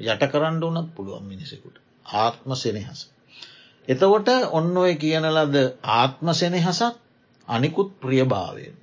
[0.05, 1.77] යට කරන්න වනත් පුළුවන් මිනිසෙකුට
[2.17, 3.01] ආත්ම සෙනහස.
[3.89, 5.57] එතකොට ඔන්න ඔය කියන ලද
[5.95, 6.97] ආත්ම සෙනෙහසක්
[7.49, 8.77] අනිකුත් ප්‍රියභාවයෙන්.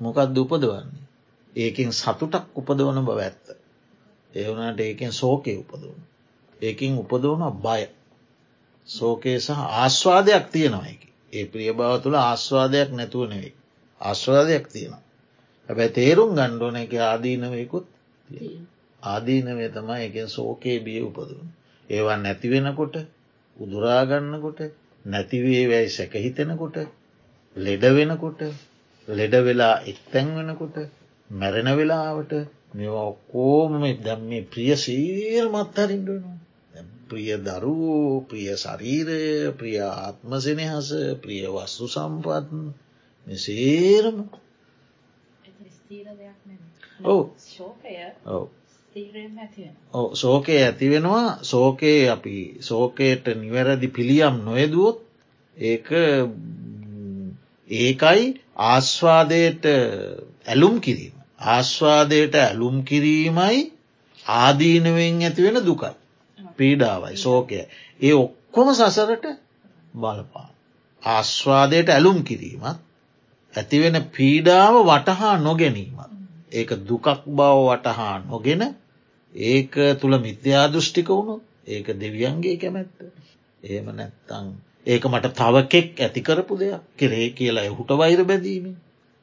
[0.00, 1.02] මොකක්ද උපදවන්නේ.
[1.56, 3.56] ඒකින් සතුටක් උපදවන බව ඇත්ත.
[4.32, 6.00] ඒවනට ඒකෙන් සෝකය උපදවන.
[6.62, 7.82] ඒකින් උපදවන බය.
[8.86, 11.08] සෝකයේ සහ ආස්වාදයක් තියෙනවායකි.
[11.32, 13.54] ඒ ප්‍රියභාව තුළ ආස්වාදයක් නැතුව නෙවෙයි.
[14.00, 15.02] ආස්වාදයක් තියෙනවා.
[15.68, 17.86] හැබැයි තේරුම් ගණ්ඩෝන එක ආදීනවයකුත්
[19.02, 21.48] ආදීනවේ තමයි එකෙන් සෝකයේ බිය උපදවන.
[21.90, 22.94] ඒවා නැතිවෙනකොට
[23.56, 24.60] උදුරාගන්නකොට
[25.04, 26.76] නැතිවේ වැයි සැකහිතෙනකොට
[27.56, 28.40] ලෙඩ වෙනකොට
[29.08, 30.76] ලෙඩ වෙලා එක්තැන් වෙනකොට
[31.30, 32.32] මැරෙන වෙලාවට
[32.74, 33.72] මෙවා ඔක්කෝම
[34.04, 36.38] දැම් මේ ප්‍රිය සීරමත් හරින්ඩනවා.
[37.10, 40.90] ප්‍රිය දරුවෝ ප්‍රිය ශරීරය ප්‍රිය ආත්ම සෙනහස
[41.22, 42.48] ප්‍රිය වස්සු සම්පත්
[43.26, 44.18] මෙසේරම.
[50.14, 54.98] සෝකය ඇතිවෙනවා සෝකයේ අපි සෝකයට නිවැරදි පිළියම් නොයදුවොත්
[55.56, 55.88] ඒක
[57.70, 58.24] ඒකයි
[58.66, 59.64] ආස්වාදයට
[60.46, 61.14] ඇලුම් කිරීම.
[61.48, 63.58] ආස්වාදයට ඇලුම් කිරීමයි
[64.24, 65.99] ආදීනවෙන් ඇතිවෙන දුකයි.
[66.60, 67.60] පීඩාවයි සෝකය.
[68.00, 69.26] ඒ ඔක්කොම සසරට
[69.94, 70.50] බලපාන.
[71.02, 72.78] ආස්වාදයට ඇලුම් කිරීමත්
[73.54, 76.12] ඇතිවෙන පීඩාව වටහා නොගැනීමත්.
[76.52, 78.62] ඒක දුකක් බව වටහා නොගෙන
[79.34, 81.36] ඒක තුළ මිත්‍යාදෘෂ්ටික වුණු
[81.66, 82.98] ඒක දෙවියන්ගේ කැමැත්ත.
[83.62, 84.46] ඒම නැත්තං
[84.86, 88.66] ඒක මට තවකෙක් ඇතිකරපු දෙයක් කෙරේ කියලා එහුට වෛර බැදීම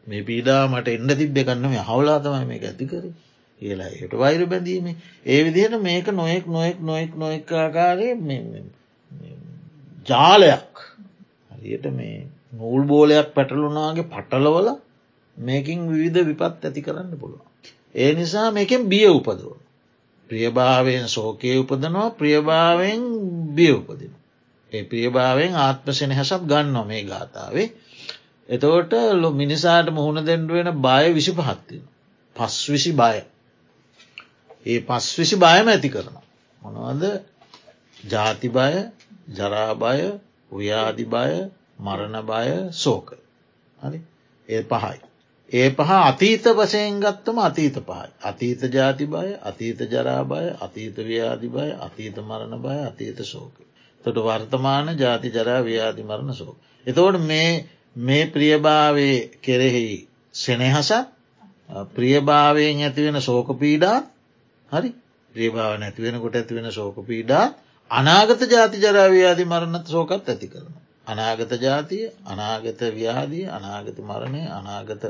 [0.07, 3.03] මේ පීඩා මට එන්න තිබ්බ කන්නම හවලාතමයි මේ ඇතිකර
[3.61, 4.87] කියලා එයට වෛර බැඳීම
[5.25, 8.07] ඒ විදිහට මේක නොයෙක් නොයෙක් නොයෙක් නොෙක් ආකාරය
[10.05, 10.83] ජාලයක්
[11.53, 12.17] හරියට මේ
[12.53, 14.69] නූල් බෝලයක් පැටලුනාගේ පටලවල
[15.37, 17.47] මේකින් විවිධ විපත් ඇති කරන්න පුළුවන්.
[17.95, 19.55] ඒ නිසා මේකෙන් බිය උපදුව.
[20.29, 23.01] ප්‍රියභාවයෙන් සෝකය උපදනවා ප්‍රියභාවෙන්
[23.55, 24.13] බිය උපදින.
[24.71, 27.67] ඒ ප්‍රියභාවෙන් ආත්ම සෙනහසත් ගන්න මේ ගාථාවේ.
[28.49, 31.83] එතවට ලො මිනිසාට මුහුණ දෙෙන්ඩුවෙන බය විසි පහත්තින.
[32.35, 33.17] පස් විසි බය.
[34.67, 36.25] ඒ පස් විසි බයම ඇති කරනවා.
[36.61, 37.03] මොනවද
[38.05, 38.73] ජාති බය
[39.31, 39.99] ජරාබය
[40.51, 41.31] ව්‍යාධි බය
[41.79, 43.07] මරණ බය සෝක.
[43.79, 43.99] හරි
[44.49, 44.97] ඒ පහයි.
[45.49, 48.09] ඒ පහ අතීත වසයෙන් ගත්තම අතීත පහයි.
[48.21, 53.55] අතීත ජාති බය අතීත ජරාබය අතීත ව්‍යාධි බය අතීත මරණ බය අතීත සෝක.
[54.03, 56.57] තොට වර්තමාන ජාති ජරා ව්‍යාධි මරණ සෝක.
[56.87, 57.51] එතවට මේ
[57.97, 60.91] මේ ප්‍රියභාවේ කෙරෙහි සෙනෙහසත්
[61.89, 64.03] ප්‍රියභාවයෙන් ඇතිවෙන සෝක පීඩාත්
[64.71, 64.89] හරි
[65.35, 67.57] ප්‍රියභාව නැතිවෙනකොට ඇතිවෙන සෝක පීඩාත්
[67.91, 70.73] අනාගත ජාති ජරාව්‍යාධි මරණත් සෝකත් ඇති කරන.
[71.07, 75.03] අනාගත ජාතිය අනාගත ව්‍යාධිය අනාගත මරණය අනාගත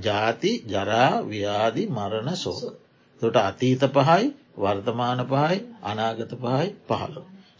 [0.00, 2.74] ජාති ජරා ව්‍යාධි මරණ සෝක.
[3.22, 4.24] තොට අතීත පහයි
[4.56, 7.16] වර්තමාන පහයි අනාගත පහයි පහළ.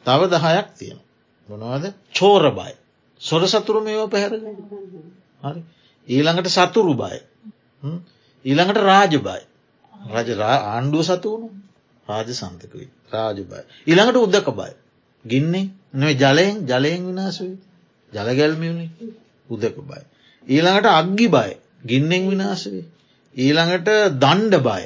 [0.07, 1.01] තව දහයක් තියෙන.
[1.49, 1.85] මොනවද
[2.15, 2.75] චෝර බයි.
[3.21, 4.33] සොර සතුරු මේෝ පැහැර
[5.43, 5.61] හරි
[6.09, 7.19] ඊළඟට සතුරු බය
[8.45, 9.43] ඊළඟට රාජ බයි
[10.09, 11.49] රජ ආණ්ඩුව සතුවුණු
[12.07, 14.75] රාජ සන්තකයි රාජ බයි ඊළඟට උද්දක බයි
[15.25, 17.57] ගින්නේ නොේ ජලයෙන් ජලයෙන් විනාශවී
[18.13, 18.87] ජලගැල්මියුණි
[19.49, 20.03] උදක බයි.
[20.47, 21.51] ඊළඟට අග්ගි බය
[21.85, 22.85] ගින්නෙන් විනාශවී.
[23.37, 24.85] ඊළඟට දණ්ඩ බය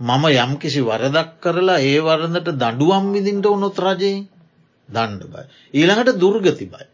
[0.00, 4.28] මම යම් කිසි වරදක් කරලා ඒ වරදට දඩුවම් විදින්ට උනොත් රජයෙන්
[4.88, 5.44] දණ්ඩ බයි.
[5.74, 6.86] ඊළඟට දුර්ගති බයි.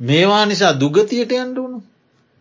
[0.00, 1.80] මේවා නිසා දුගතියට යන්ට වුණු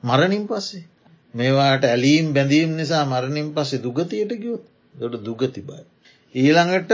[0.03, 0.85] මරණින් පස්සේ.
[1.33, 4.63] මේවාට ඇලීම් බැඳීම් නිසා මරණින් පස්සේ දුගතියට ගියොත්
[4.95, 5.83] දොට දුගති බයි.
[6.35, 6.91] ඊළඟට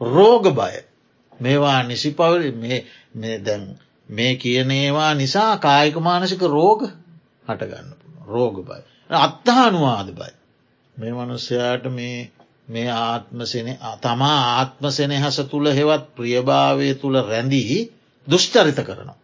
[0.00, 0.76] රෝග බය
[1.40, 2.42] මේවා නිසි පවල
[3.44, 3.62] දැන්
[4.08, 6.80] මේ කියනේවා නිසා කායික මානසික රෝග
[7.46, 7.88] හටගන්න
[8.26, 8.82] රෝග බයි.
[9.10, 10.32] අත්තහනුවාද බයි.
[10.96, 12.30] මේ මනුස්සයාට මේ
[12.68, 13.68] මේ ආත්මසන
[14.00, 17.78] තමා ආත්ම සෙනහස තුළ හෙවත් ප්‍රියභාවය තුළ රැඳී
[18.26, 19.18] දුෂ්චරිත කරනවා.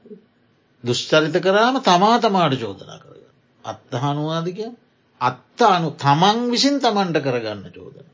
[0.84, 2.98] දුෂ්චරිත කරාම තමා තමාට චෝදනා
[3.68, 3.88] කරග.
[3.92, 4.60] අත්තහනුවාදික
[5.20, 8.06] අත්ත අනු තමන් විසින් තමන්ට කරගන්න චෝදන.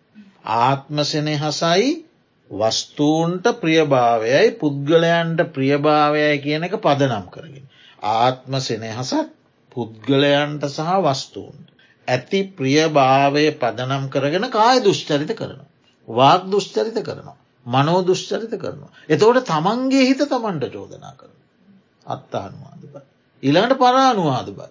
[0.44, 2.04] ආත්මසනය හසයි
[2.50, 7.68] වස්තූන්ට ප්‍රියභාවයයි පුද්ගලයන්ට ප්‍රියභාවයයි කියන එක පදනම් කරගෙන.
[8.02, 9.30] ආත්ම සෙනහසත්
[9.72, 11.66] පුද්ගලයන්ට සහ වස්තූන්ට.
[12.08, 15.70] ඇති ප්‍රියභාවය පදනම් කරගෙන කාය දුෂ්චරිත කරනවා.
[16.08, 17.36] වාක් දුෂ්චරිත කරනවා.
[17.66, 18.92] මනෝ දුෂ්චරිත කරනවා.
[19.08, 21.36] එතවට තමන්ගේ හිත තමන්ට චෝදනා කරන.
[22.06, 23.02] අත්තානුවාද බයි.
[23.42, 24.70] ඉළඟට පරානුවාද බයි.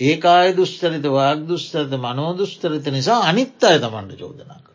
[0.00, 4.74] ඒකාය දුෂ්චරිත වාක් දුෂ්චරිත මනෝ දුෂ්චරිත නිසා අනිත් අය තමන්ට චෝදනා කර.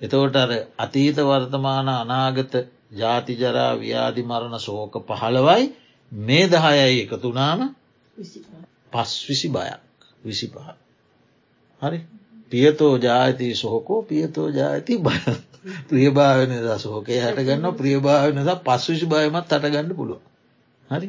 [0.00, 2.54] එතවට අර අතීත වර්තමාන අනාගත
[2.92, 5.64] ජාතිජරා ව්‍යාධි මරණ සෝක පහළවයි
[6.12, 7.60] මේ දහයයි එකතුනාම
[8.92, 9.80] පස් විසි බයක්
[10.22, 10.68] විසි පහ.
[11.82, 11.98] හරි
[12.52, 15.18] පියතෝ ජාති සෝකෝ පියතෝ ජාති බය
[15.88, 20.20] ප්‍රියභාවන සෝකය හටගන්න ප්‍රියභාවන පස් විසි බයමත් අටගන්න පුළුව.
[20.90, 21.08] හරි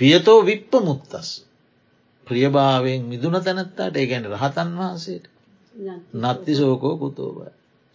[0.00, 1.28] පියතෝ විප්ප මුත්තස්
[2.30, 5.24] ප්‍රියභාවෙන් මිදුන තැනැත්තාට ඒගැන රහතන් වහන්සේට
[6.16, 7.46] නත්ති සෝකෝ පුතෝබය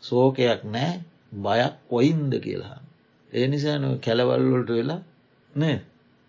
[0.03, 0.93] සෝකයක් නෑ
[1.35, 2.79] බයක් කොයින්ද කියලා.
[3.29, 5.01] ඒ නිසා කැලවල්ලොට වෙලා
[5.53, 5.77] නේ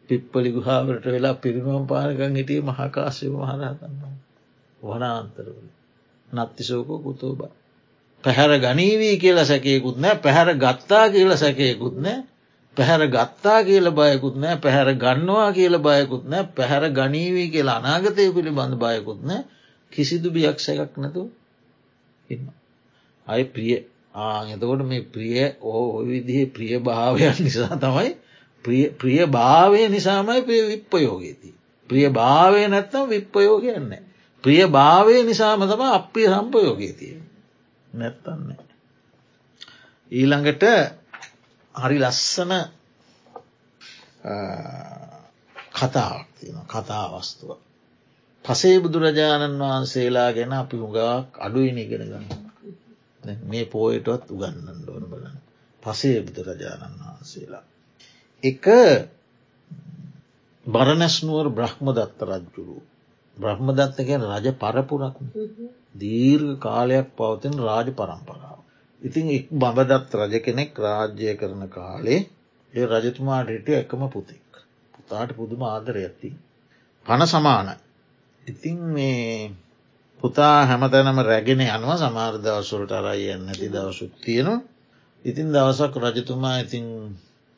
[0.08, 4.14] පිප්පලි ගුහාාවට වෙලා පිරිනුවම් පාරකං හිටිය මහාකාශය මහරහතන්නවා.
[4.80, 5.68] වනාන්තරවල
[6.28, 7.52] නත්තිසෝකෝ කුතෝබා.
[8.24, 12.18] පැහැර ගනීවී කියල සැකයකුත් නෑ පැහැර ගත්තා කියල සැකයකුත් නෑ
[12.76, 18.74] පැහැර ගත්තා කියල බයකුත් නෑ පැහැර ගන්නවා කියල බයකුත් නෑ පැහැර ගනීවී කියලා අනාගතය පිළිබඳ
[18.76, 19.42] බයකුත් නෑ
[19.92, 21.22] කිසිදු බියක් සැකක් නැතු
[22.30, 22.46] ඉන්න.
[23.26, 23.72] අය ප්‍රිය
[24.14, 28.10] ආතකොට මේ ප්‍රිය ඕ විදිහ ප්‍රිය භාවයක් නිසා තමයි
[28.94, 31.50] ප්‍රිය භාවය නිසාමයි ප්‍රිය විප්පයෝගේති.
[31.90, 34.02] ප්‍රිය භාවය නැත්තම් විප්පයෝගයන්නේ.
[34.44, 37.16] ප්‍රිය භාවය නිසාම තම අප්‍රිය සම්පයෝගේතිය
[37.90, 38.58] නැත්තන්න.
[40.12, 40.64] ඊළඟට
[41.76, 42.52] හරි ලස්සන
[45.72, 47.50] කතාවක් තියෙන කතාවස්තුව.
[48.44, 52.26] පසේ බුදුරජාණන් වහන්සේලා ගැන අපි හුඟක් අඩුයින ඉගෙන ගන්න.
[53.42, 55.38] මේ පෝයටවත් උගන්නන්න ඕන බලන්න.
[55.82, 57.64] පසේ බුදුරජාණන් වහන්සේලා.
[58.42, 58.64] එක
[60.66, 62.78] බරණැස්නුවර බ්‍රහ්මදත්ත රජ්ජුරු.
[63.36, 65.16] බ්‍රහ්මදත්තකෙන් රජ පරපුරක්
[65.94, 68.45] දීර්ඝ කාලයක් පවතින රාජ පරම්පරාව.
[69.06, 72.20] ඉතින් එක් බඹදත් රජ කෙනෙක් රාජ්‍යය කරන කාලේ
[72.72, 74.46] ඒ රජතුමාට හිටිය එකම පුතෙක්.
[74.94, 76.28] පුතාට පුදුම ආදර ඇති.
[77.06, 77.74] පන සමානයි.
[78.42, 79.50] ඉතින් මේ
[80.20, 84.60] පුතා හැමතැනම රැගෙන යනුව සමාර දවසුරට අරයි යන්න ඇති දවසුත් තියෙනවා.
[85.24, 86.86] ඉතින් දවසක් රජතුමා ඉතින්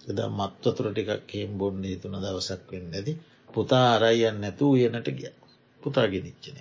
[0.04, 3.12] එද මත්වතුර ටිකක් කේම් බොන්න තුන දවසක් වෙන්න ඇති
[3.50, 5.32] පුතා අරයියන් නැතු උයනට ගිය
[5.80, 6.58] පුතා ගෙනනිච්චන.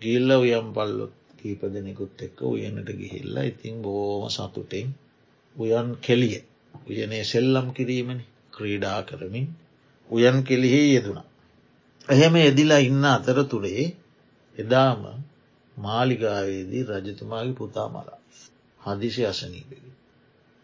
[0.00, 1.14] ගිල්ල උයම් පල්ලොත්
[1.44, 4.88] කීප දෙනෙකුත් එක්ක උයනට ගිහිල්ලා ඉතින් බෝම සතුටෙන්
[5.56, 6.38] උයන් කෙලිය
[6.86, 9.46] උයනේ සෙල්ලම් කිරීමනි ක්‍රීඩා කරමින්
[10.10, 11.28] උයන් කෙලිහි යෙදුණා.
[12.08, 13.84] එහෙම එදිලා ඉන්න අතර තුළේ
[14.56, 15.02] එදාම
[15.76, 18.20] මාලිගාවේදී රජතුමාගේ පුතා මලා
[18.80, 19.90] හදිසි අසනීපෙකි.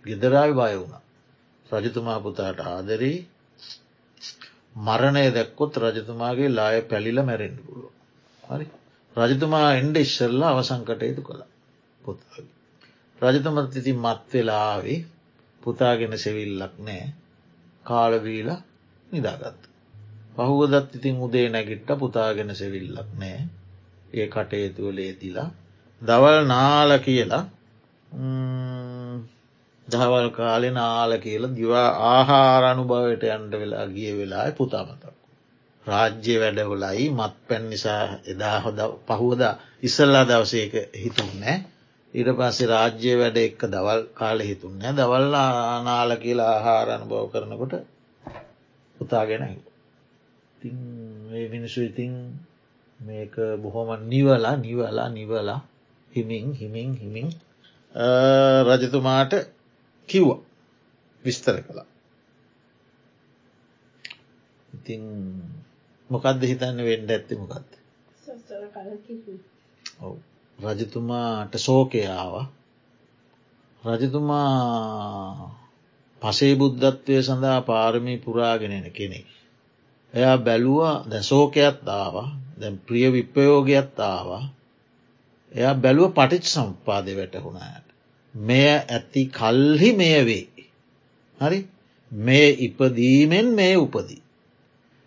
[0.05, 1.03] ගෙදරායි බය වුණා.
[1.67, 3.19] රජතුමා පුතාට ආදරී
[4.79, 7.93] මරණය දැක්කොත් රජතුමාගේ ලාය පැලිල මැරෙන්ඩ පුළුව.
[8.43, 8.67] හරි
[9.17, 11.43] රජතුමා එන්ඩ ඉස්සල්ලා අවසංකටයුතු කළ
[12.01, 12.49] පුතාගේ.
[13.21, 14.97] රජතුමත් ඉතින් මත්වෙලාවි
[15.63, 17.05] පුතාගෙන සෙවිල්ලක් නෑ
[17.85, 18.51] කාලවීල
[19.07, 19.63] නිදාගත්ත.
[20.37, 23.41] පහුවදත් ඉතින් උදේ නැගිට්ට පුතාගෙන සෙවිල්ලක් නෑ
[24.13, 25.49] ඒ කටයුතුවලේදිලා
[26.03, 27.45] දවල් නාල කියලා
[29.89, 35.20] දහවල් කාලෙ නාල කියල දිවා ආහාරණු බවට අන්ඩ වෙලා ගිය වෙලා පුතාමතක්.
[35.91, 39.43] රාජ්‍ය වැඩවලයි මත් පැන් නිසා එදා හොද පහුවද
[39.83, 41.57] ඉස්සල්ලා දවසයක හිතුන්නෑ
[42.15, 45.49] ඊට පස්සේ රාජ්‍ය වැඩ එක්ක දවල් කාල හිතුන්නෑ දවල්ලා
[45.83, 47.75] නාල කියලා ආහාරණ බව කරනකොට
[48.97, 49.45] පුතාගෙන
[50.57, 50.79] ඉතින්
[51.49, 52.15] මිනිසු ඉතින්
[53.01, 55.61] මේක බොහොම නිවලා නිවලා නිවලා
[56.11, 57.29] හිමින් හිමින් හිමින්
[57.95, 59.33] රජතුමාට
[60.09, 60.41] කිව්වා.
[61.25, 61.87] විස්තර කළා.
[64.69, 65.03] ඉතින්
[66.11, 67.71] මොකක්ද හිතන්න වෙන්ඩ ඇත්ති මොකක්ද
[70.59, 72.35] රජතුමාට සෝකයාව
[73.83, 75.61] රජතුමා
[76.23, 79.29] පසේ බුද්ධත්වය සඳහා පාරමී පුරාගෙනෙන කෙනෙක්.
[80.15, 82.17] එයා බැලුවා දැ සෝකයත් ආව
[82.61, 84.45] දැන් ප්‍රිය විප්පයෝගයක් ආවා
[85.53, 87.87] එයා බැලුව පටිච් සම්පාදය වැටහුණායට.
[88.35, 90.47] මෙය ඇති කල්හි මෙය වේ.
[91.41, 91.61] හරි
[92.13, 94.23] මේ ඉපදීමෙන් මේ උපදී.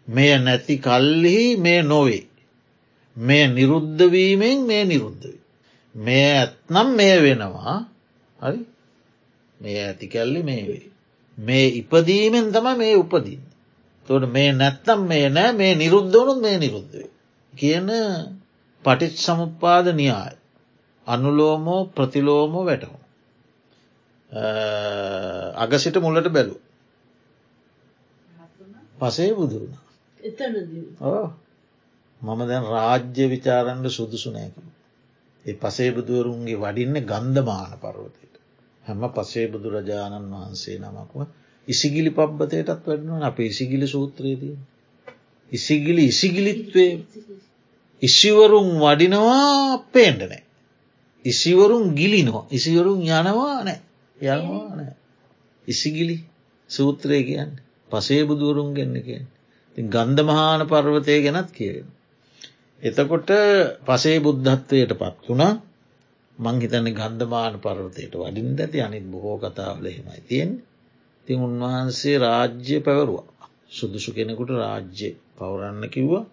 [0.07, 2.27] මෙය නැති කල්හි මේ නොවේ.
[3.17, 5.41] මේ නිරුද්ධවීමෙන් මේ නිරුද්ධවී.
[5.95, 7.77] මේ ඇත්නම් මේ වෙනවා
[8.39, 8.59] හරි
[9.61, 10.85] මේ ඇති කැල්ලි මේ වේ.
[11.37, 13.43] මේ ඉපදීමෙන් තම මේ උපදින්න.
[14.07, 17.11] තොට මේ නැත්තම් මේ නෑ මේ නිරුද්ධවනුත් මේ නිරුද්ධවේ.
[17.53, 17.89] කියන
[18.83, 20.35] පටිච් සමුපාද න්‍යාය.
[21.07, 22.97] අනුලෝමෝ ප්‍රතිලෝමෝ වැටහු.
[25.55, 26.55] අගසිට මුල්ලට බැලු.
[28.99, 29.82] පසේ බුදුරුණ.
[32.21, 34.55] මම දැන් රාජ්‍ය විචාරන්ට සුදුසුනෑක.
[35.45, 38.35] ඒ පසේ බුදුවරුන්ගේ වඩින්න ගන්ධමාන පර්වතයට.
[38.83, 41.19] හැම පසේ බුදුරජාණන් වහන්සේ නමක්ව
[41.67, 44.55] ඉසිගිලි පබ්බතයටත් වැඩනුව අප ඉසිගිලි සූත්‍රයේදී.
[45.51, 46.91] ඉසිගිලි ඉසිගිලිත්වේ
[48.01, 50.43] ඉසිවරුන් වඩිනවා පේන්ටනෑ.
[51.25, 53.79] ඉසිවරුන් ගිලිනෝ ඉසිවරුන් යනවා නෑ
[54.17, 54.93] යනවා නෑ.
[55.67, 56.15] ඉසිගිලි
[56.69, 57.53] සූත්‍රය කියන්න
[57.91, 59.27] පසේ බුදුවරුන් ගන්න කියෙන්
[59.75, 61.87] ගන්ධ මහාන පර්වතය ගැනත් කියවෙන.
[62.81, 63.29] එතකොට
[63.83, 65.53] පසේ බුද්ධත්වයට පත් වුණා
[66.37, 70.51] මංහිතන ගන්ධමාන පර්වතයට වඩින් ඇති අනිත් බොහෝ කතාවල හෙමයි තියෙන්
[71.27, 73.47] තින් උන්වහන්සේ රාජ්‍ය පැවරුවා.
[73.69, 76.25] සුදුසු කෙනෙකුට රාජ්‍ය පවරන්න කිව්වා.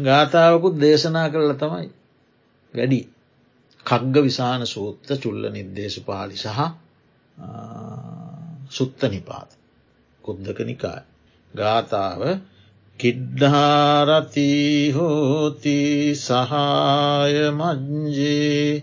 [0.00, 1.88] ගාථාවකුත් දේශනා කරල තමයි.
[2.72, 3.00] වැඩි
[3.86, 6.58] කග්ග විසාන සූත්ත චුල්ල නිර්දේශ පාලි සහ
[8.68, 9.50] සුත්ත නිපාත.
[10.24, 11.04] කුද්දක නිකාය.
[11.56, 12.20] ගාථාව
[13.00, 14.50] කිඩ්ඩාරති
[14.92, 15.78] හෝති
[16.16, 18.82] සහාය මංජේ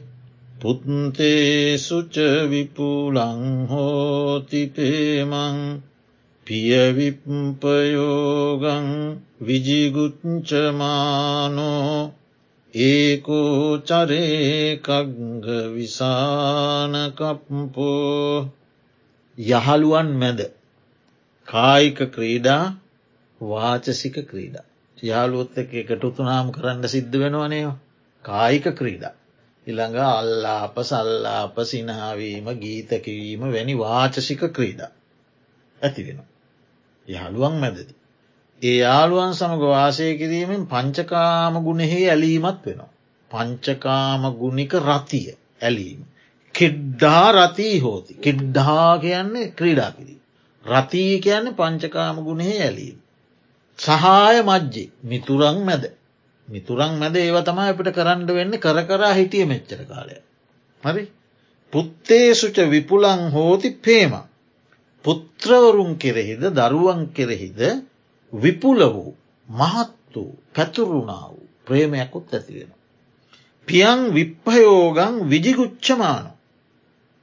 [0.59, 2.15] පුත්තේ සුච
[2.49, 5.57] විපුලං හෝති පේමං
[6.47, 7.57] පියවිප්පයෝගං
[9.41, 10.73] විජිගුච්චමානෝ
[12.73, 15.45] ඒකෝ චරේකග්ග
[15.75, 17.17] විසානකප්පෝ
[19.37, 20.39] යහළුවන් මැද
[21.47, 22.75] කායික ක්‍රීඩා
[23.41, 24.65] වාචසික ක්‍රීඩා.
[24.97, 27.73] යාලුවොත් එක එකටුතුනාම් කරන්න සිද්ධ වෙනවනයෝ
[28.25, 29.13] කායික ක්‍රීඩා.
[29.67, 34.91] ඉළඟ අල්ලාප සල්ලාප සිනහාවීම ගීතකිවීම වැනි වාචසික ක්‍රීඩා
[35.81, 36.19] ඇති වෙන.
[37.07, 37.93] යාළුවන් මැදදි.
[38.61, 42.91] ඒ යාළුවන් සමඟ වාසය කිරීමෙන් පංචකාම ගුණෙහි ඇලීමත් වෙනවා.
[43.31, 45.29] පංචකාම ගුණික රතිය
[45.61, 46.01] ඇලීම.
[46.55, 48.13] කෙඩ්ඩා රතිී හෝති.
[48.15, 50.22] කෙඩ්ඩා කියන්නේ ක්‍රීඩා කිරී.
[50.65, 52.97] රතිී කියන්නේ පංචකාම ගුණෙහි ඇලීම.
[53.79, 55.83] සහාය මජ්ජි මිතුරං මැද
[56.47, 60.15] මිතුරං මැද ඒව තමයි අපිට කරන්න වෙන්න කර කරා හිටිය මෙච්චර කාලය.
[60.83, 61.03] හරි
[61.73, 64.13] පුත්තේසුච විපුලං හෝති පේම.
[65.05, 67.59] පුත්‍රවරුන් කෙරෙහිද දරුවන් කෙරෙහිද
[68.33, 69.11] විපුල වූ
[69.49, 72.71] මහත් වූ පැතුරුණා වූ ප්‍රේමයකුත් ඇතිවෙන.
[73.67, 76.25] පියන් විප්පයෝගං විජිගුච්චමාන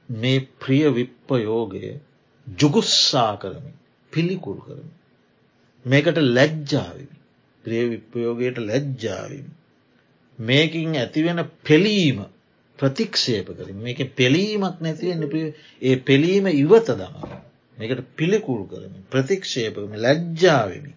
[0.09, 1.85] මේ ප්‍රිය විප්පයෝගය
[2.51, 3.75] ජුගුස්සා කරමින්
[4.13, 4.91] පිළිකුල් කරමින්.
[5.85, 7.17] මේකට ලැජ්ජාවිමි
[7.63, 9.51] ප්‍රිය විප්පයෝගයට ලැජ්ජාවිමි.
[10.39, 12.19] මේකින් ඇතිවෙන පෙලීම
[12.79, 15.23] ප්‍රතික්ෂේප කරින් මේක පෙලීමක් නැතිවෙන්න
[15.81, 17.15] ඒ පෙලීම ඉවත දම
[17.77, 20.93] මේකට පිළිකුල් කරමින් ප්‍රතික්ෂේපම ලැජ්ජාවමි.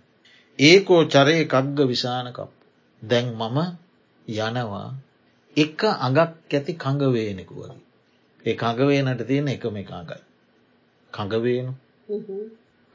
[0.58, 2.50] ඒකෝ චරය කක්ග විසානකප්
[3.02, 3.58] දැන් මම
[4.38, 4.88] යනවා
[5.56, 7.72] එක අඟක් ඇති කඟවේනෙකුවද.
[8.44, 10.22] ඒ කඟවේනට තියෙන එකම එකඟයි.
[11.14, 11.72] කඟවේනු.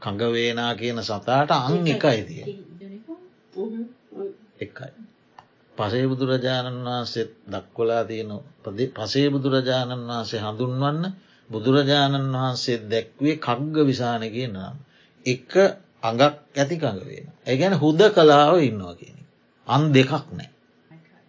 [0.02, 2.44] කඟවේනා කියන සතාට අං එකයි තිය
[4.60, 4.92] එකයි.
[5.78, 8.32] පසේ බුදුරජාණන් වහන්සේ දක්වලා තියෙන
[8.94, 11.04] පසේ බුදුරජාණන් වහන්සේ හඳුන්වන්න
[11.50, 14.76] බුදුරජාණන් වහන්සේ දැක්වේ කග්ග විසානගේ නම්.
[15.26, 15.52] එක
[16.04, 17.26] අඟක් ඇති කඟවෙන.
[17.44, 19.18] ඇගැන හුද කලාව ඉන්නවා කියන.
[19.68, 20.50] අන් දෙකක් නෑ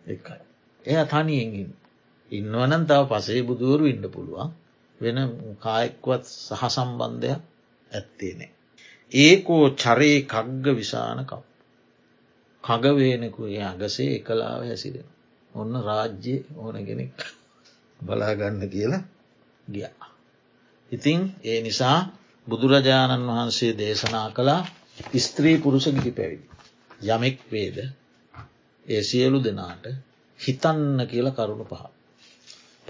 [0.06, 0.40] එකයි.
[0.84, 1.70] එය තනියෙන්ගින්
[2.32, 4.50] ඉන්නවනම් තව පසේ බුදුවරු ඉන්න පුළුවන්
[5.00, 5.18] වෙන
[5.58, 7.40] කායෙක්වත් සහ සම්බන්ධයක්
[7.90, 8.50] ඇත්තේ නෑ.
[9.12, 11.42] ඒකෝ චරේ කග්ග විසානකම්.
[12.64, 15.08] කගවේනෙකු ඒ අගසේ එකලාව හැසිරෙන.
[15.54, 17.18] ඔන්න රාජ්‍ය ඕන කෙනෙක්
[18.00, 19.02] බලාගන්න කියලා
[19.66, 20.06] ගියා.
[20.92, 21.98] ඉතිං ඒ නිසා
[22.46, 24.62] බුදුරජාණන් වහන්සේ දේශනා කළා
[25.18, 26.46] ස්ත්‍රී පුරුෂ ගිහි පැවිදි.
[27.06, 27.76] යමෙක් වේද
[28.86, 29.84] ඒ සියලු දෙනාට
[30.40, 31.82] හිතන්න කියල කරුණු පහ.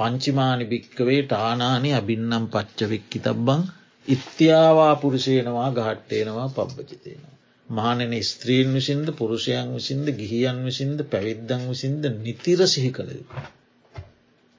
[0.00, 3.62] පංචිමානි භික්කවේ ටානානි අබින්නම් පච්චවෙක්කි තබ්බං
[4.08, 7.34] ඉත්‍යාවා පුරුෂයනවා ගහට්ටේනවා පබ්බචිතයනවා.
[7.68, 13.24] මහනෙන ස්ත්‍රීන් විසින්ද පුරුෂයන් විසින්ද ගිහියන් විසින්ද පැවිද්දන් විසින්ද නිතිර සිහි කළයු.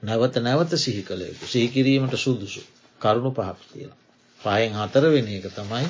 [0.02, 2.62] නැවත නැවත සිහි කළයුතු සිහිකිරීමට සුදුසු
[3.00, 3.98] කරුණු පහක් කියලා.
[4.40, 5.86] පයෙන් හතරවෙන එක තමයි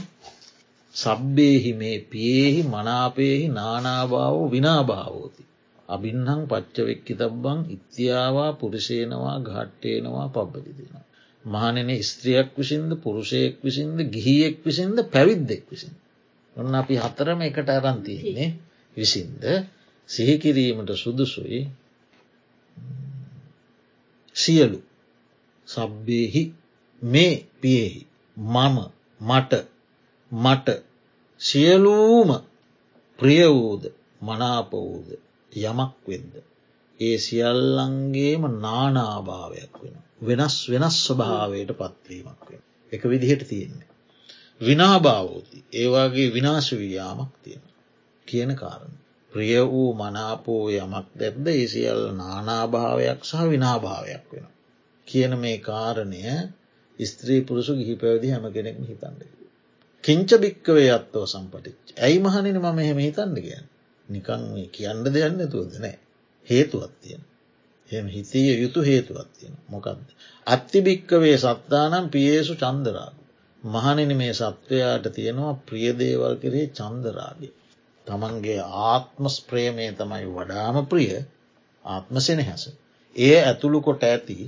[0.94, 5.42] සබ්බේහි මේ පියෙහි මනාපයෙහි නානාභාව විනාභාවෝති.
[5.92, 11.04] අබින්හං පච්චවෙක්කි තබ්බං ඉත්‍යාවා පුරුෂයනවා ගහට්ටේනවා පබ්බලිදෙනවා.
[11.44, 15.94] මහනෙන ස්ත්‍රියක් විසින්ද පුරුෂයෙක් විසින්ද ගිහියෙක් විසින්ද පැවිද්දෙක් විසින්.
[16.56, 18.48] ඔන්න අපි හතරම එකට අරන්තියන්නේ
[18.96, 19.42] විසින්ද
[20.08, 21.60] සිහිකිරීමට සුදුසුයි.
[24.36, 24.78] සියලු.
[25.68, 26.42] සබ්බේහි
[27.02, 28.00] මේ පියෙහි.
[28.36, 28.76] මම
[29.20, 29.52] මට
[30.32, 30.68] මට.
[31.40, 32.30] සියලූම
[33.18, 33.82] ප්‍රිය වූද
[34.22, 35.08] මනාපවූද
[35.52, 36.34] යමක් වෙද්ද.
[37.00, 39.96] ඒ සියල්ලන්ගේම නානාභාවයක් වෙන.
[40.22, 42.62] වෙනස් වෙනස් ස්වභාවයට පත්වීමක් වෙන.
[42.92, 43.90] එක විදිහට තියෙන්නේ.
[44.60, 47.64] විනාභාවෝති ඒවාගේ විනාශ වීයාමක් තියෙන.
[48.26, 48.96] කියන කාරණ.
[49.32, 54.46] ප්‍රිය වූ මනාපෝ යමක් දැක්ද ඒසිියල් නානාභාවයක් සහ විනාභාවයක් වෙන.
[55.08, 56.22] කියන මේ කාරණය
[56.98, 59.20] ස්ත්‍රී පුරුසු ගිහි පැවදි හැම කෙනෙක් හිතන්ද.
[60.04, 63.66] කිංච භික්කවේ අත්තෝ සම්පටිච් ඇයි මහනින මම එහෙම හිතන්න ගැන
[64.08, 64.42] නිකං
[64.72, 65.96] කියන්න දෙයන්න තුවද නෑ
[66.46, 67.22] හේතුවත් තියෙන.
[67.90, 70.06] එම හිතය යුතු හේතුවත් තියෙන මොකක්ද.
[70.46, 73.16] අත්තිභික්කවේ සත්තානම් පියේසු චන්දරාග.
[73.62, 77.52] මහනෙන මේ සත්වයාට තියෙනවා ප්‍රියදේවල් කරේ චන්දරාගේ.
[78.06, 81.12] තමන්ගේ ආත්ම ස්ප්‍රේමය තමයි වඩාම ප්‍රිය
[81.84, 82.64] ආත්ම සෙනහැස.
[83.16, 84.38] ඒ ඇතුළු කොට ඇති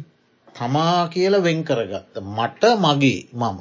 [0.54, 3.60] තමා කියල වෙන්කරගත්ත මට මගේ මම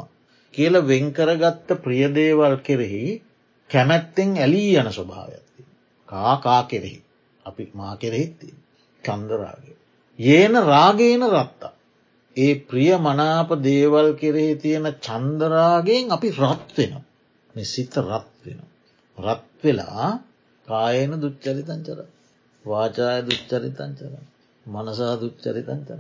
[0.54, 3.06] කියල වෙන්කරගත්ත ප්‍රියදේවල් කෙරෙහි
[3.70, 5.43] කැමැත්තෙන් ඇලී යන ස්වභාවයක්ති.
[6.14, 7.00] කාකා කෙරෙහි
[7.46, 8.48] අපි මා කෙරෙහිත්ති
[9.04, 9.78] චන්දරාගේ.
[10.20, 11.74] ඒන රාගේන රත්තා.
[12.36, 16.94] ඒ ප්‍රිය මනාප දේවල් කෙරෙහි තියෙන චන්දරාගෙන් අපි රත්වෙන
[17.56, 18.60] මෙ සිත රත්වෙන.
[19.18, 20.10] රත්වෙලා
[20.68, 22.00] කායන දුච්චරිතංචර
[22.66, 24.14] වාචාය දුච්චරිතංචර
[24.66, 26.00] මනසා දුච්චරිතංචර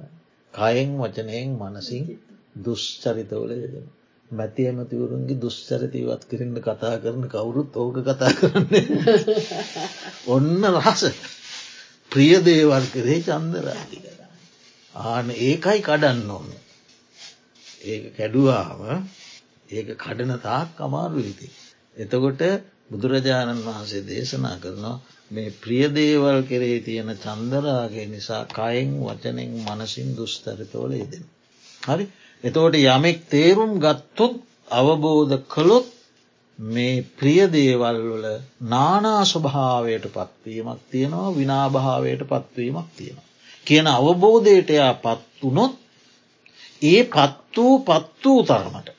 [0.53, 2.05] කයෙන් වචනයෙන් මනසින්
[2.57, 3.87] දුෂ්චරිතවල යෙදෙන.
[4.31, 8.85] මැති ඇමතිවරුන්ගේ දුෂ්චරිතීවත් කිරන්න කතා කරන කවුරුත් ඕක කතා කරන්නේ.
[10.33, 11.03] ඔන්න රහස
[12.11, 13.99] ප්‍රිය දේවල් කරේ චන්දරාගි.
[14.95, 16.51] ආන ඒකයි කඩන්න ඕන්න.
[17.83, 18.81] ඒ කැඩුවාම
[19.69, 21.49] ඒක කඩන තාක් අමාරු විති.
[21.97, 22.41] එතකොට
[22.89, 24.97] බුදුරජාණන් වහන්සේ දේශනා කරනවා
[25.31, 31.25] මේ ප්‍රියදේවල් කෙරේ තියෙන චන්දරාගේ නිසා කයෙන් වචනෙන් මනසින් දුස්තරිතවල යෙදෙන.
[31.81, 32.05] හරි
[32.43, 34.33] එතෝට යමෙක් තේරුම් ගත්තොත්
[34.71, 35.87] අවබෝධ කළොත්
[36.59, 38.25] මේ ප්‍රියදේවල් වල
[38.63, 43.29] නානා ස්වභාවයට පත්වීමක් තියෙනවා විනාභාවයට පත්වීමක් තියෙනවා.
[43.67, 45.73] කියන අවබෝධයට එයා පත්වනොත්
[46.81, 48.89] ඒ පත් වූ පත් වූ තරමට.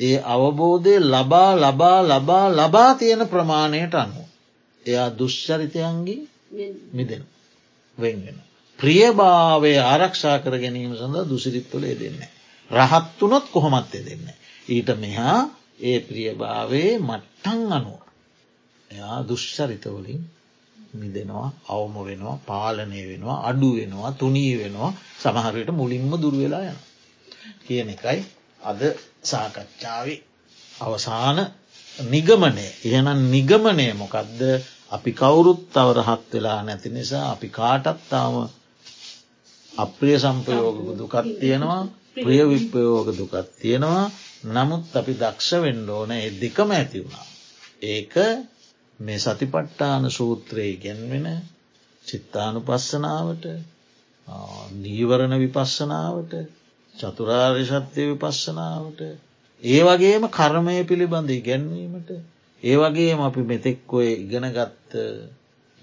[0.00, 4.26] ඒ අවබෝධය ලබා ලබා ලබා ලබා තියෙන ප්‍රමාණයට අනුව.
[4.86, 6.20] එයා දුෂ්චරිතයන්ගේ
[6.92, 7.24] මිදෙන
[7.98, 8.38] වෙන්ගෙන.
[8.78, 12.20] ප්‍රියභාවය ආරක්ෂා කර ගැනීම සඳ දුසිරිත්තුලේ දෙන්න.
[12.70, 14.26] රහත් වනොත් කොහොමත්තේ දෙන්න.
[14.68, 15.38] ඊට මෙහා
[15.80, 18.00] ඒ ප්‍රියභාවේ මට්ටන් අනුව.
[18.90, 20.22] එයා දුෂ්චරිතවලින්
[20.94, 26.78] මිදෙනවා අවම වෙනවා පාලනය වෙනවා අඩු වෙනවා තුනී වෙනවා සමහරයට මුලින්ම දුර්වෙලා යන.
[27.62, 28.20] කියන එකයි
[28.60, 28.80] අද
[29.22, 30.08] සාකච්ඡාව
[30.80, 31.38] අවසාන
[32.06, 34.40] නිගමනය එහෙනම් නිගමනය මොකක්ද
[34.90, 38.34] අපි කවුරුත් තවරහත් වෙලා නැති නිසා අපි කාටත්තාම
[39.72, 41.82] අප්‍රිය සම්පයෝග දුකත් තියෙනවා
[42.16, 44.06] ප්‍රිය විප්‍රයෝග දුකත් තියෙනවා
[44.46, 47.26] නමුත් අපි දක්ෂ වෙන්ඩෝන එ දෙකම ඇති වුණා.
[47.84, 48.14] ඒක
[49.00, 51.26] මේ සතිපට්ටාන සූත්‍රයේ ගැන්වෙන
[52.04, 53.44] චිත්තානු පස්සනාවට
[54.76, 56.32] නීවරණ විපස්සනාවට
[56.94, 59.00] චතුරාර්ය සත්‍යය විපස්සනාවට
[59.62, 62.10] ඒ වගේම කර්මය පිළිබඳ ඉගැන්වීමට
[62.62, 64.92] ඒ වගේම අපි මෙතෙක්කොය ඉගෙනගත්ත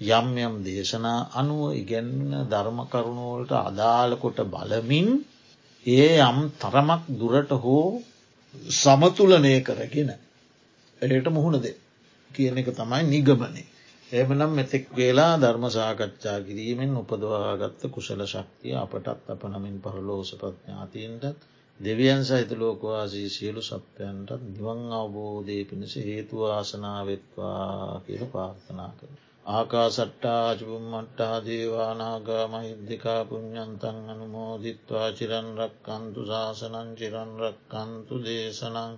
[0.00, 5.08] යම් යම් දේශනා අනුව ඉගැන්න ධර්ම කරුණුවලට අදාළකොට බලමින්
[5.90, 8.02] ඒ යම් තරමක් දුරට හෝ
[8.74, 10.14] සමතුලනය කරගෙන
[11.02, 11.74] එයට මුහුණ දෙ
[12.30, 13.66] කියන එක තමයි නිගමනේ.
[14.10, 21.36] එමනම් මෙතෙක් වෙලා ධර්ම සාකච්ඡා කිරීමෙන් උපදවාගත්ත කුසල ශක්තිය අපටත් අප නමින් පරලෝස ප්‍රඥාතීන්ටත්
[21.80, 29.27] දෙවියන් සහිත ලෝකවාසී සියලු සප්පයන්ටත් නිවන් අවබෝධය පිණිස හේතුවාසනාවෙත්වා කියල පාර්ථනා කර.
[29.48, 38.92] ආකා සට්ටාජුම්මට්ටා දේවානාගා මහිද්දිකා පුഞ්ඥන්තන් අනුමෝදිත්වා චිරන්රක්කන්තු ශාසනං චිරන්රක්කන්තු දේශනං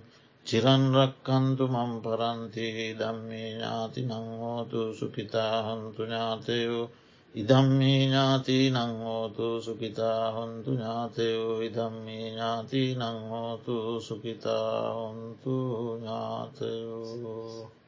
[0.45, 6.85] චිරන්රක්කන්තු මම් පරන්ති දම්මේ ඥාති නංහෝතු සුපිතාහන්තු ඥාතයෝ
[7.35, 15.55] ඉදම්මේ ඥාති නංහෝතු සුපිතාහොන්තු ඥාතයෝ ඉදම්මේ ඥාති නංහෝතු සුපිතාහොන්තු
[15.95, 17.80] ඥාතයෝ